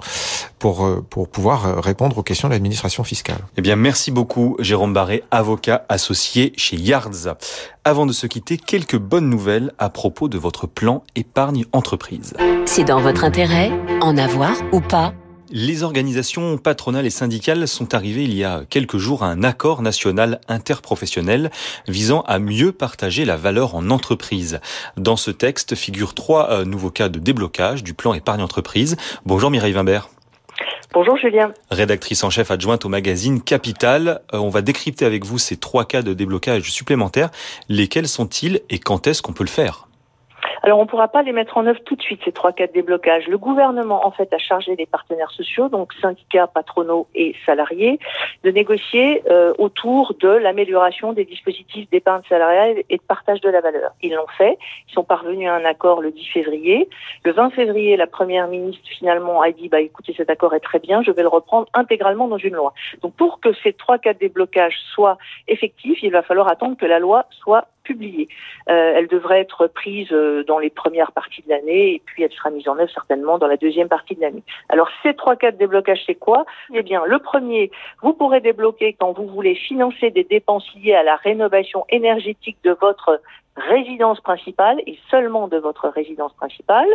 pour, 0.60 0.86
euh, 0.86 1.06
pour 1.10 1.28
pouvoir 1.28 1.66
euh, 1.66 1.80
répondre 1.82 2.18
aux 2.18 2.24
questions 2.24 2.48
de 2.48 2.54
l'administration 2.54 3.04
fiscale. 3.04 3.40
Eh 3.58 3.62
bien, 3.62 3.76
merci 3.76 4.12
beaucoup, 4.12 4.56
Jérôme 4.60 4.94
Barré, 4.94 5.24
avocat 5.30 5.86
associé 5.90 6.54
chez 6.56 6.78
Yards. 6.78 7.36
Avant 7.84 8.06
de 8.06 8.14
se 8.14 8.28
quitter, 8.28 8.58
quelques 8.58 8.98
bonnes 8.98 9.30
nouvelles 9.30 9.74
à 9.78 9.90
propos 9.90 10.30
de 10.30 10.38
votre 10.38 10.68
plan 10.68 11.04
épargne 11.16 11.66
entreprise. 11.74 12.34
C'est 12.66 12.86
dans 12.86 13.02
votre 13.02 13.26
intérêt, 13.26 13.72
en 14.02 14.18
avoir 14.18 14.56
ou 14.72 14.80
pas 14.80 15.14
les 15.52 15.84
organisations 15.84 16.58
patronales 16.58 17.06
et 17.06 17.12
syndicales 17.12 17.68
sont 17.68 17.94
arrivées 17.94 18.24
il 18.24 18.34
y 18.34 18.44
a 18.44 18.64
quelques 18.70 18.98
jours 18.98 19.24
à 19.24 19.28
un 19.28 19.44
accord 19.44 19.82
national 19.82 20.42
interprofessionnel 20.48 21.52
visant 21.88 22.22
à 22.22 22.40
mieux 22.40 22.72
partager 22.72 23.26
la 23.26 23.38
valeur 23.38 23.76
en 23.76 23.90
entreprise. 23.90 24.60
Dans 24.98 25.18
ce 25.18 25.32
texte 25.32 25.76
figurent 25.76 26.14
trois 26.14 26.52
euh, 26.52 26.66
nouveaux 26.66 26.90
cas 26.90 27.10
de 27.10 27.20
déblocage 27.20 27.84
du 27.84 27.94
plan 27.94 28.14
épargne 28.14 28.42
entreprise. 28.42 28.98
Bonjour 29.26 29.52
Mireille 29.52 29.74
Wimbert. 29.74 30.10
Bonjour 30.94 31.18
Julien. 31.18 31.52
Rédactrice 31.72 32.24
en 32.24 32.30
chef 32.30 32.52
adjointe 32.52 32.86
au 32.86 32.90
magazine 32.90 33.42
Capital. 33.42 34.22
Euh, 34.34 34.38
on 34.38 34.50
va 34.50 34.62
décrypter 34.62 35.06
avec 35.06 35.26
vous 35.26 35.38
ces 35.38 35.58
trois 35.58 35.86
cas 35.86 36.02
de 36.02 36.14
déblocage 36.14 36.72
supplémentaires. 36.72 37.30
Lesquels 37.70 38.08
sont-ils 38.08 38.62
et 38.70 38.80
quand 38.80 39.08
est-ce 39.08 39.22
qu'on 39.22 39.34
peut 39.34 39.44
le 39.44 39.50
faire? 39.50 39.88
Alors 40.66 40.80
on 40.80 40.86
ne 40.86 40.88
pourra 40.88 41.08
pas 41.10 41.22
les 41.22 41.32
mettre 41.32 41.58
en 41.58 41.68
œuvre 41.68 41.80
tout 41.86 41.96
de 41.96 42.02
suite, 42.02 42.22
ces 42.26 42.32
trois 42.32 42.52
cas 42.52 42.66
de 42.66 42.72
déblocage. 42.72 43.28
Le 43.28 43.38
gouvernement, 43.38 44.04
en 44.04 44.10
fait, 44.10 44.34
a 44.34 44.40
chargé 44.40 44.76
les 44.76 44.88
partenaires 44.88 45.30
sociaux, 45.30 45.70
donc 45.70 45.94
syndicats, 46.02 46.48
patronaux 46.48 47.06
et 47.14 47.36
salariés, 47.46 48.00
de 48.44 48.50
négocier 48.50 49.22
euh, 49.30 49.54
autour 49.60 50.16
de 50.20 50.28
l'amélioration 50.28 51.14
des 51.14 51.24
dispositifs 51.24 51.88
d'épargne 51.92 52.24
salariale 52.28 52.82
et 52.90 52.98
de 52.98 53.02
partage 53.04 53.42
de 53.42 53.50
la 53.52 53.62
valeur. 53.62 53.92
Ils 54.02 54.16
l'ont 54.16 54.26
fait. 54.40 54.58
Ils 54.90 54.94
sont 54.94 55.04
parvenus 55.04 55.48
à 55.48 55.54
un 55.54 55.66
accord 55.66 56.02
le 56.02 56.10
10 56.10 56.26
février. 56.34 56.90
Le 57.24 57.32
20 57.32 57.52
février, 57.52 57.96
la 57.96 58.08
première 58.08 58.48
ministre 58.48 58.90
finalement 58.90 59.44
a 59.44 59.52
dit, 59.52 59.70
bah 59.70 59.82
écoutez, 59.82 60.16
cet 60.18 60.32
accord 60.32 60.56
est 60.56 60.62
très 60.62 60.80
bien, 60.80 61.04
je 61.04 61.12
vais 61.12 61.22
le 61.22 61.28
reprendre 61.28 61.68
intégralement 61.76 62.28
dans 62.28 62.40
une 62.40 62.56
loi. 62.56 62.74
Donc 63.04 63.14
pour 63.14 63.40
que 63.40 63.54
ces 63.62 63.74
trois 63.74 64.00
cas 64.00 64.14
de 64.16 64.20
déblocage 64.20 64.74
soient 64.96 65.20
effectifs, 65.48 66.02
il 66.02 66.12
va 66.12 66.24
falloir 66.24 66.48
attendre 66.48 66.76
que 66.76 66.88
la 66.88 66.98
loi 66.98 67.28
soit 67.30 67.68
publiée. 67.86 68.28
Euh, 68.70 68.94
elle 68.96 69.08
devrait 69.08 69.40
être 69.40 69.68
prise 69.68 70.12
euh, 70.12 70.44
dans 70.44 70.60
les 70.60 70.70
premières 70.70 71.14
parties 71.14 71.44
de 71.44 71.50
l'année 71.50 71.96
et 71.96 72.02
puis 72.06 72.24
elle 72.24 72.32
sera 72.32 72.50
mise 72.50 72.68
en 72.68 72.78
œuvre 72.78 72.92
certainement 72.92 73.38
dans 73.38 73.48
la 73.48 73.56
deuxième 73.56 73.88
partie 73.88 74.16
de 74.16 74.22
l'année. 74.22 74.44
Alors 74.68 74.90
ces 75.04 75.14
trois 75.14 75.38
cas 75.38 75.52
de 75.52 75.58
déblocage, 75.58 76.02
c'est 76.06 76.16
quoi? 76.16 76.46
Eh 76.74 76.84
bien, 76.84 77.04
le 77.06 77.20
premier, 77.20 77.72
vous 78.02 78.14
pourrez 78.14 78.42
débloquer 78.42 78.98
quand 79.00 79.14
vous 79.14 79.28
voulez 79.28 79.56
financer 79.56 80.10
des 80.10 80.26
dépenses 80.26 80.68
liées 80.76 80.96
à 80.96 81.04
la 81.04 81.16
rénovation 81.16 81.86
énergétique 81.90 82.58
de 82.64 82.76
votre 82.82 83.22
résidence 83.56 84.20
principale 84.20 84.82
et 84.86 84.98
seulement 85.10 85.48
de 85.48 85.58
votre 85.58 85.88
résidence 85.88 86.34
principale. 86.34 86.88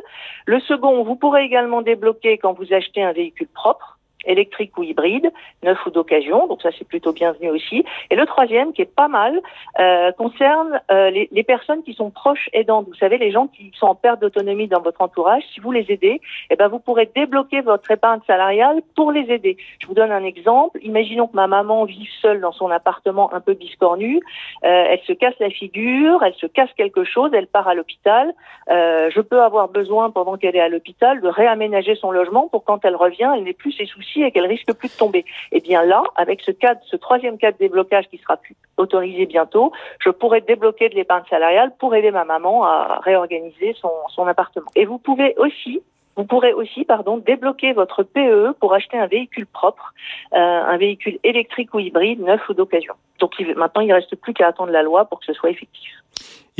Le 0.46 0.61
second, 0.61 1.03
vous 1.05 1.16
pourrez 1.16 1.44
également 1.44 1.81
débloquer 1.81 2.37
quand 2.38 2.53
vous 2.53 2.72
achetez 2.72 3.03
un 3.03 3.12
véhicule 3.12 3.48
propre 3.48 3.99
électrique 4.24 4.76
ou 4.78 4.83
hybride, 4.83 5.30
neuf 5.62 5.78
ou 5.87 5.90
d'occasion, 5.90 6.46
donc 6.46 6.62
ça 6.62 6.70
c'est 6.78 6.87
plutôt 6.87 7.12
bienvenu 7.12 7.50
aussi. 7.50 7.85
Et 8.11 8.16
le 8.16 8.26
troisième, 8.26 8.72
qui 8.72 8.83
est 8.83 8.94
pas 8.94 9.09
mal, 9.09 9.40
euh, 9.78 10.12
concerne 10.12 10.80
euh, 10.90 11.11
les, 11.11 11.28
les, 11.33 11.42
personnes 11.42 11.83
qui 11.83 11.94
sont 11.94 12.11
proches 12.11 12.48
aidantes. 12.52 12.87
Vous 12.88 12.94
savez, 12.94 13.18
les 13.18 13.30
gens 13.30 13.46
qui 13.46 13.72
sont 13.74 13.87
en 13.87 13.94
perte 13.94 14.20
d'autonomie 14.20 14.68
dans 14.68 14.80
votre 14.80 15.00
entourage, 15.00 15.42
si 15.54 15.61
vous 15.61 15.72
les 15.72 15.87
aidez, 15.88 16.20
eh 16.50 16.56
ben 16.56 16.68
vous 16.68 16.78
pourrez 16.78 17.11
débloquer 17.14 17.61
votre 17.61 17.90
épargne 17.90 18.20
salariale 18.26 18.83
pour 18.94 19.12
les 19.12 19.30
aider. 19.33 19.56
Je 19.80 19.87
vous 19.87 19.94
donne 19.94 20.12
un 20.12 20.24
exemple. 20.24 20.78
Imaginons 20.83 21.26
que 21.26 21.37
ma 21.37 21.46
maman 21.46 21.85
vive 21.85 22.11
seule 22.20 22.40
dans 22.40 22.52
son 22.52 22.70
appartement 22.70 23.33
un 23.33 23.40
peu 23.40 23.54
biscornu, 23.54 24.20
euh, 24.64 24.85
elle 24.90 25.00
se 25.06 25.12
casse 25.12 25.35
la 25.40 25.50
figure, 25.50 26.22
elle 26.22 26.35
se 26.35 26.46
casse 26.46 26.70
quelque 26.76 27.04
chose, 27.04 27.30
elle 27.33 27.46
part 27.46 27.68
à 27.68 27.74
l'hôpital. 27.74 28.33
Euh, 28.70 29.11
je 29.14 29.20
peux 29.20 29.42
avoir 29.42 29.68
besoin 29.68 30.11
pendant 30.11 30.37
qu'elle 30.37 30.56
est 30.56 30.61
à 30.61 30.68
l'hôpital 30.68 31.20
de 31.20 31.28
réaménager 31.28 31.94
son 31.94 32.11
logement 32.11 32.48
pour 32.48 32.64
quand 32.64 32.85
elle 32.85 32.96
revient, 32.96 33.30
elle 33.35 33.44
n'ait 33.44 33.52
plus 33.52 33.72
ses 33.72 33.87
soucis 33.87 34.09
et 34.16 34.30
qu'elle 34.30 34.46
risque 34.46 34.72
plus 34.72 34.92
de 34.92 34.96
tomber. 34.96 35.20
Et 35.52 35.58
eh 35.58 35.60
bien 35.60 35.82
là, 35.84 36.02
avec 36.16 36.42
ce 36.42 36.96
troisième 36.96 37.38
cadre 37.38 37.56
de 37.58 37.64
déblocage 37.64 38.08
qui 38.08 38.18
sera 38.18 38.38
autorisé 38.76 39.26
bientôt, 39.26 39.72
je 40.00 40.10
pourrais 40.10 40.40
débloquer 40.40 40.88
de 40.88 40.94
l'épargne 40.94 41.24
salariale 41.30 41.72
pour 41.78 41.94
aider 41.94 42.10
ma 42.10 42.24
maman 42.24 42.64
à 42.64 43.00
réorganiser 43.02 43.74
son, 43.80 44.26
appartement. 44.26 44.70
Et 44.76 44.84
vous 44.84 44.98
pouvez 44.98 45.34
aussi 45.38 45.80
vous 46.16 46.24
pourrez 46.24 46.52
aussi, 46.52 46.84
pardon, 46.84 47.16
débloquer 47.16 47.72
votre 47.72 48.02
PE 48.02 48.52
pour 48.60 48.74
acheter 48.74 48.98
un 48.98 49.06
véhicule 49.06 49.46
propre, 49.46 49.94
euh, 50.34 50.36
un 50.36 50.76
véhicule 50.76 51.18
électrique 51.22 51.72
ou 51.72 51.78
hybride, 51.78 52.20
neuf 52.20 52.46
ou 52.48 52.52
d'occasion. 52.52 52.94
Donc 53.20 53.38
maintenant, 53.56 53.80
il 53.80 53.88
ne 53.88 53.94
reste 53.94 54.16
plus 54.16 54.34
qu'à 54.34 54.48
attendre 54.48 54.72
la 54.72 54.82
loi 54.82 55.06
pour 55.06 55.20
que 55.20 55.24
ce 55.24 55.32
soit 55.32 55.50
effectif. 55.50 55.90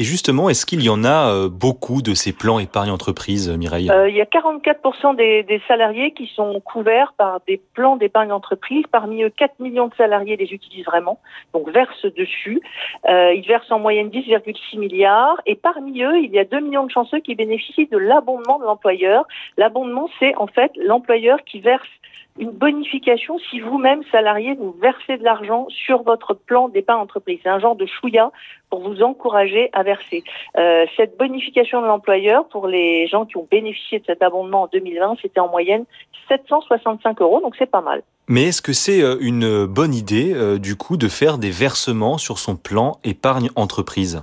Et 0.01 0.03
justement, 0.03 0.49
est-ce 0.49 0.65
qu'il 0.65 0.83
y 0.83 0.89
en 0.89 1.05
a 1.05 1.31
euh, 1.31 1.51
beaucoup 1.51 2.01
de 2.01 2.15
ces 2.15 2.33
plans 2.33 2.59
épargne 2.59 2.91
entreprise, 2.91 3.51
Mireille? 3.51 3.91
Euh, 3.91 4.09
Il 4.09 4.17
y 4.17 4.23
a 4.23 4.25
44% 4.25 5.15
des, 5.15 5.61
salariés 5.69 6.13
qui 6.13 6.27
sont 6.35 6.59
couverts 6.61 7.13
par 7.19 7.41
des 7.47 7.61
plans 7.75 7.97
d'épargne 7.97 8.33
entreprise. 8.33 8.85
Parmi 8.91 9.25
eux, 9.25 9.29
4 9.29 9.61
millions 9.61 9.89
de 9.89 9.95
salariés 9.97 10.37
les 10.37 10.55
utilisent 10.55 10.87
vraiment, 10.87 11.19
donc 11.53 11.69
versent 11.69 12.07
dessus. 12.17 12.63
Euh, 13.11 13.35
ils 13.35 13.47
versent 13.47 13.71
en 13.71 13.79
moyenne 13.79 14.09
10,6 14.09 14.79
milliards. 14.79 15.37
Et 15.45 15.55
parmi 15.55 16.03
eux, 16.03 16.19
il 16.19 16.31
y 16.31 16.39
a 16.39 16.45
2 16.45 16.61
millions 16.61 16.87
de 16.87 16.91
chanceux 16.91 17.21
qui 17.21 17.35
bénéficient 17.35 17.89
de 17.89 17.99
l'abondement 17.99 18.59
de 18.59 18.65
l'employeur. 18.65 19.27
L'abondement, 19.59 20.09
c'est 20.19 20.35
en 20.37 20.47
fait 20.47 20.73
l'employeur 20.77 21.45
qui 21.45 21.61
verse 21.61 21.87
une 22.39 22.51
bonification 22.51 23.39
si 23.51 23.61
vous-même, 23.61 24.03
salarié, 24.11 24.55
vous 24.55 24.75
versez 24.81 25.19
de 25.19 25.25
l'argent 25.25 25.67
sur 25.69 26.03
votre 26.03 26.35
plan 26.35 26.69
d'épargne 26.69 27.01
entreprise. 27.01 27.41
C'est 27.43 27.49
un 27.49 27.59
genre 27.59 27.77
de 27.77 27.87
chouïa 27.87 28.31
pour 28.71 28.81
vous 28.81 29.03
encourager 29.03 29.69
à 29.73 29.83
verser. 29.83 30.23
Euh, 30.57 30.87
cette 30.97 31.19
bonification 31.19 31.83
de 31.83 31.87
l'employeur, 31.87 32.49
pour 32.49 32.67
les 32.67 33.07
gens 33.09 33.27
qui 33.27 33.37
ont 33.37 33.47
bénéficié 33.51 33.99
de 33.99 34.05
cet 34.07 34.23
abondement 34.23 34.63
en 34.63 34.69
2020, 34.73 35.17
c'était 35.21 35.41
en 35.41 35.49
moyenne 35.49 35.85
765 36.29 37.21
euros, 37.21 37.41
donc 37.41 37.57
c'est 37.59 37.71
pas 37.71 37.81
mal. 37.81 38.03
Mais 38.29 38.45
est-ce 38.45 38.63
que 38.63 38.73
c'est 38.73 39.03
euh, 39.03 39.17
une 39.21 39.67
bonne 39.67 39.93
idée, 39.93 40.33
euh, 40.33 40.59
du 40.59 40.77
coup, 40.77 40.97
de 40.97 41.09
faire 41.09 41.37
des 41.37 41.51
versements 41.51 42.17
sur 42.17 42.39
son 42.39 42.57
plan 42.57 42.99
épargne 43.03 43.51
entreprise? 43.57 44.23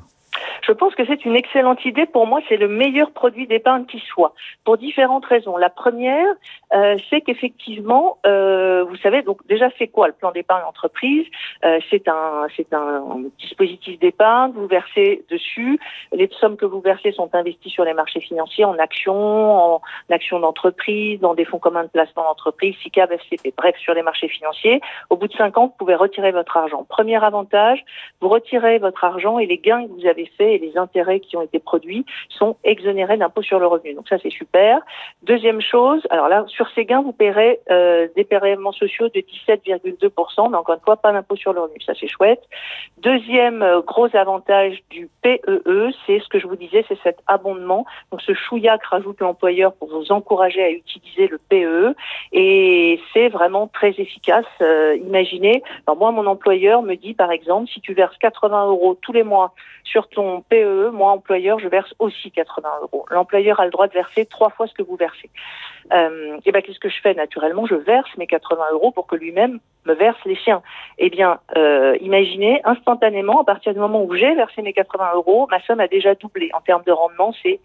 Je 0.63 0.71
pense 0.71 0.95
que 0.95 1.05
c'est 1.05 1.25
une 1.25 1.35
excellente 1.35 1.83
idée. 1.85 2.05
Pour 2.05 2.27
moi, 2.27 2.41
c'est 2.47 2.57
le 2.57 2.67
meilleur 2.67 3.11
produit 3.11 3.47
d'épargne 3.47 3.85
qui 3.85 3.99
soit, 3.99 4.33
pour 4.63 4.77
différentes 4.77 5.25
raisons. 5.25 5.57
La 5.57 5.69
première, 5.69 6.27
euh, 6.73 6.97
c'est 7.09 7.21
qu'effectivement, 7.21 8.17
euh, 8.25 8.83
vous 8.83 8.95
savez, 8.97 9.21
donc 9.21 9.45
déjà, 9.47 9.69
c'est 9.77 9.87
quoi 9.87 10.07
le 10.07 10.13
plan 10.13 10.31
d'épargne 10.31 10.63
entreprise? 10.63 11.25
Euh, 11.63 11.79
C'est 11.89 12.07
un, 12.07 12.47
c'est 12.55 12.73
un 12.73 13.23
dispositif 13.39 13.99
d'épargne. 13.99 14.51
Vous 14.53 14.67
versez 14.67 15.23
dessus. 15.29 15.79
Les 16.11 16.29
sommes 16.39 16.57
que 16.57 16.65
vous 16.65 16.81
versez 16.81 17.11
sont 17.11 17.29
investies 17.33 17.69
sur 17.69 17.83
les 17.83 17.93
marchés 17.93 18.19
financiers, 18.19 18.65
en 18.65 18.77
actions, 18.77 19.75
en 19.75 19.81
actions 20.09 20.39
d'entreprise, 20.39 21.19
dans 21.19 21.33
des 21.33 21.45
fonds 21.45 21.59
communs 21.59 21.83
de 21.83 21.89
placement 21.89 22.23
d'entreprise, 22.23 22.75
SICAV, 22.83 23.13
FCP, 23.13 23.53
bref, 23.55 23.75
sur 23.77 23.93
les 23.93 24.03
marchés 24.03 24.27
financiers. 24.27 24.81
Au 25.09 25.15
bout 25.17 25.27
de 25.27 25.33
cinq 25.33 25.57
ans, 25.57 25.67
vous 25.67 25.75
pouvez 25.77 25.95
retirer 25.95 26.31
votre 26.31 26.57
argent. 26.57 26.85
Premier 26.87 27.23
avantage, 27.23 27.83
vous 28.21 28.29
retirez 28.29 28.77
votre 28.77 29.03
argent 29.03 29.39
et 29.39 29.45
les 29.45 29.57
gains 29.57 29.85
que 29.85 29.91
vous 29.91 30.07
avez 30.07 30.25
faits 30.37 30.46
les 30.57 30.77
intérêts 30.77 31.19
qui 31.19 31.35
ont 31.37 31.41
été 31.41 31.59
produits 31.59 32.05
sont 32.29 32.55
exonérés 32.63 33.17
d'impôt 33.17 33.41
sur 33.41 33.59
le 33.59 33.67
revenu. 33.67 33.93
Donc 33.93 34.07
ça, 34.07 34.17
c'est 34.21 34.29
super. 34.29 34.79
Deuxième 35.23 35.61
chose, 35.61 36.01
alors 36.09 36.29
là, 36.29 36.45
sur 36.47 36.69
ces 36.71 36.85
gains, 36.85 37.01
vous 37.01 37.11
paierez 37.11 37.59
euh, 37.69 38.07
des 38.15 38.23
paiements 38.23 38.71
sociaux 38.71 39.09
de 39.09 39.19
17,2%, 39.19 40.49
mais 40.49 40.57
encore 40.57 40.75
une 40.75 40.81
fois, 40.81 40.97
pas 40.97 41.11
d'impôt 41.11 41.35
sur 41.35 41.53
le 41.53 41.61
revenu. 41.61 41.79
Ça, 41.85 41.93
c'est 41.99 42.07
chouette. 42.07 42.41
Deuxième 42.99 43.61
euh, 43.61 43.81
gros 43.81 44.07
avantage 44.15 44.81
du 44.89 45.09
PEE, 45.21 45.41
e, 45.47 45.91
c'est 46.05 46.19
ce 46.19 46.27
que 46.27 46.39
je 46.39 46.47
vous 46.47 46.55
disais, 46.55 46.85
c'est 46.87 46.99
cet 47.03 47.19
abondement. 47.27 47.85
Donc 48.11 48.21
ce 48.21 48.33
chouïa 48.33 48.77
que 48.77 48.87
rajoute 48.87 49.19
l'employeur 49.19 49.73
pour 49.73 49.89
vous 49.89 50.11
encourager 50.11 50.63
à 50.63 50.69
utiliser 50.69 51.27
le 51.27 51.37
PEE. 51.49 51.65
E. 51.65 51.95
Et 52.31 52.99
c'est 53.13 53.29
vraiment 53.29 53.67
très 53.67 53.89
efficace. 53.97 54.45
Euh, 54.61 54.97
imaginez, 54.97 55.63
alors 55.85 55.97
moi, 55.97 56.11
mon 56.11 56.25
employeur 56.25 56.81
me 56.81 56.95
dit, 56.95 57.13
par 57.13 57.31
exemple, 57.31 57.69
si 57.69 57.81
tu 57.81 57.93
verses 57.93 58.17
80 58.17 58.67
euros 58.67 58.97
tous 59.01 59.13
les 59.13 59.23
mois 59.23 59.53
sur 59.83 60.07
ton 60.09 60.36
PEE, 60.41 60.91
moi, 60.91 61.11
employeur, 61.11 61.59
je 61.59 61.67
verse 61.67 61.93
aussi 61.99 62.31
80 62.31 62.69
euros. 62.81 63.05
L'employeur 63.09 63.59
a 63.59 63.65
le 63.65 63.71
droit 63.71 63.87
de 63.87 63.93
verser 63.93 64.25
trois 64.25 64.49
fois 64.49 64.67
ce 64.67 64.73
que 64.73 64.83
vous 64.83 64.95
versez. 64.95 65.29
Euh, 65.93 66.37
et 66.45 66.51
ben, 66.51 66.61
qu'est-ce 66.61 66.79
que 66.79 66.89
je 66.89 66.99
fais? 67.01 67.13
Naturellement, 67.13 67.65
je 67.65 67.75
verse 67.75 68.09
mes 68.17 68.27
80 68.27 68.63
euros 68.71 68.91
pour 68.91 69.07
que 69.07 69.15
lui-même 69.15 69.59
me 69.85 69.93
verse 69.93 70.19
les 70.25 70.35
siens. 70.35 70.61
Eh 70.97 71.09
bien, 71.09 71.39
euh, 71.55 71.97
imaginez, 72.01 72.61
instantanément, 72.65 73.41
à 73.41 73.43
partir 73.45 73.73
du 73.73 73.79
moment 73.79 74.03
où 74.03 74.13
j'ai 74.13 74.35
versé 74.35 74.61
mes 74.61 74.73
80 74.73 75.11
euros, 75.15 75.47
ma 75.49 75.61
somme 75.61 75.79
a 75.79 75.87
déjà 75.87 76.15
doublé. 76.15 76.49
En 76.53 76.61
termes 76.61 76.83
de 76.85 76.91
rendement, 76.91 77.33
c'est 77.41 77.59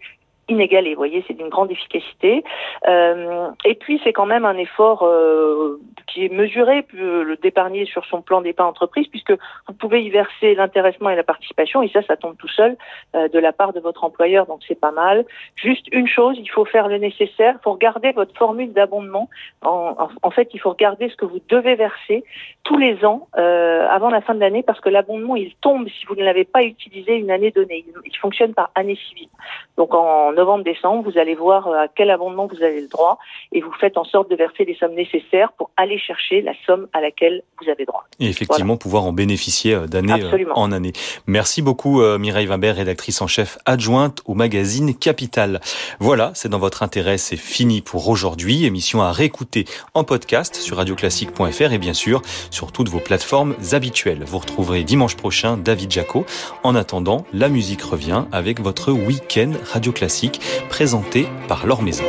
inégalé. 0.49 0.91
Vous 0.91 0.97
voyez, 0.97 1.23
c'est 1.27 1.33
d'une 1.33 1.49
grande 1.49 1.71
efficacité. 1.71 2.43
Euh, 2.87 3.49
et 3.65 3.75
puis, 3.75 3.99
c'est 4.03 4.13
quand 4.13 4.25
même 4.25 4.45
un 4.45 4.57
effort 4.57 5.03
euh, 5.03 5.79
qui 6.07 6.25
est 6.25 6.29
mesuré, 6.29 6.85
le 6.93 7.35
d'épargner 7.37 7.85
sur 7.85 8.05
son 8.05 8.21
plan 8.21 8.41
d'épargne 8.41 8.69
entreprise, 8.69 9.07
puisque 9.07 9.31
vous 9.67 9.73
pouvez 9.73 10.03
y 10.03 10.09
verser 10.09 10.55
l'intéressement 10.55 11.09
et 11.09 11.15
la 11.15 11.23
participation, 11.23 11.81
et 11.81 11.89
ça, 11.89 12.01
ça 12.03 12.15
tombe 12.15 12.35
tout 12.37 12.47
seul 12.47 12.77
euh, 13.15 13.27
de 13.27 13.39
la 13.39 13.51
part 13.51 13.73
de 13.73 13.79
votre 13.79 14.03
employeur, 14.03 14.45
donc 14.45 14.61
c'est 14.67 14.79
pas 14.79 14.91
mal. 14.91 15.25
Juste 15.55 15.87
une 15.91 16.07
chose, 16.07 16.37
il 16.39 16.49
faut 16.49 16.65
faire 16.65 16.87
le 16.87 16.97
nécessaire, 16.97 17.55
il 17.59 17.63
faut 17.63 17.73
regarder 17.73 18.11
votre 18.11 18.35
formule 18.37 18.73
d'abondement. 18.73 19.29
En, 19.61 20.31
fait, 20.31 20.49
il 20.53 20.59
faut 20.59 20.71
regarder 20.71 21.09
ce 21.09 21.15
que 21.15 21.25
vous 21.25 21.39
devez 21.49 21.75
verser 21.75 22.23
tous 22.63 22.77
les 22.77 23.03
ans 23.05 23.27
euh, 23.37 23.87
avant 23.89 24.09
la 24.09 24.21
fin 24.21 24.35
de 24.35 24.39
l'année, 24.39 24.63
parce 24.63 24.79
que 24.79 24.89
l'abondement, 24.89 25.35
il 25.35 25.53
tombe 25.61 25.87
si 25.87 26.05
vous 26.05 26.15
ne 26.15 26.23
l'avez 26.23 26.45
pas 26.45 26.63
utilisé 26.63 27.15
une 27.15 27.31
année 27.31 27.51
donnée. 27.51 27.85
Il, 27.87 27.93
il 28.05 28.17
fonctionne 28.17 28.53
par 28.53 28.71
année 28.75 28.97
civile. 29.07 29.29
Donc 29.77 29.93
en 29.93 30.32
novembre-décembre, 30.33 31.09
vous 31.09 31.17
allez 31.17 31.35
voir 31.35 31.67
euh, 31.67 31.83
à 31.83 31.87
quel 31.87 32.09
abondement 32.09 32.47
vous 32.47 32.63
avez 32.63 32.81
le 32.81 32.87
droit 32.87 33.17
et 33.51 33.61
vous 33.61 33.71
faites 33.79 33.97
en 33.97 34.03
sorte 34.03 34.29
de 34.29 34.35
verser 34.35 34.65
les 34.65 34.75
sommes 34.75 34.93
nécessaires 34.93 35.51
pour 35.53 35.71
aller 35.77 35.97
chercher 35.97 36.41
la 36.41 36.53
somme 36.65 36.87
à 36.93 37.01
laquelle 37.01 37.43
vous 37.61 37.69
avez 37.69 37.85
droit. 37.85 38.05
Et 38.19 38.27
effectivement, 38.27 38.77
pouvoir 38.77 39.05
en 39.05 39.13
bénéficier 39.13 39.73
euh, 39.73 39.87
d'année 39.87 40.13
euh, 40.13 40.45
en 40.55 40.71
année. 40.71 40.93
Merci 41.27 41.61
beaucoup 41.61 42.01
Mireille 42.17 42.47
Wimbert, 42.47 42.75
rédactrice 42.75 43.21
en 43.21 43.27
chef 43.27 43.57
adjointe 43.65 44.21
au 44.25 44.33
magazine 44.33 44.95
Capital. 44.95 45.59
Voilà, 45.99 46.31
c'est 46.33 46.49
dans 46.49 46.59
votre 46.59 46.83
intérêt, 46.83 47.17
c'est 47.17 47.37
fini 47.37 47.81
pour 47.81 48.07
aujourd'hui. 48.09 48.65
Émission 48.65 49.01
à 49.01 49.11
réécouter 49.11 49.65
en 49.93 50.03
podcast 50.03 50.55
sur 50.55 50.77
radioclassique.fr 50.77 51.73
et 51.73 51.77
bien 51.77 51.93
sûr 51.93 52.21
sur 52.49 52.71
toutes 52.71 52.89
vos 52.89 52.99
plateformes 52.99 53.55
habituelles. 53.71 54.23
Vous 54.25 54.39
retrouverez 54.39 54.83
dimanche 54.83 55.15
prochain 55.15 55.57
David 55.57 55.91
Jaco. 55.91 56.25
En 56.63 56.75
attendant, 56.75 57.25
la 57.33 57.49
musique 57.49 57.81
revient 57.81 58.25
avec 58.31 58.59
votre 58.59 58.91
week-end 58.91 59.51
Radio 59.71 59.91
Classique 59.91 60.22
présenté 60.69 61.27
par 61.47 61.65
leur 61.65 61.81
maison. 61.81 62.03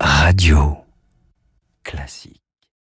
Radio 0.00 0.76
classique. 1.84 2.31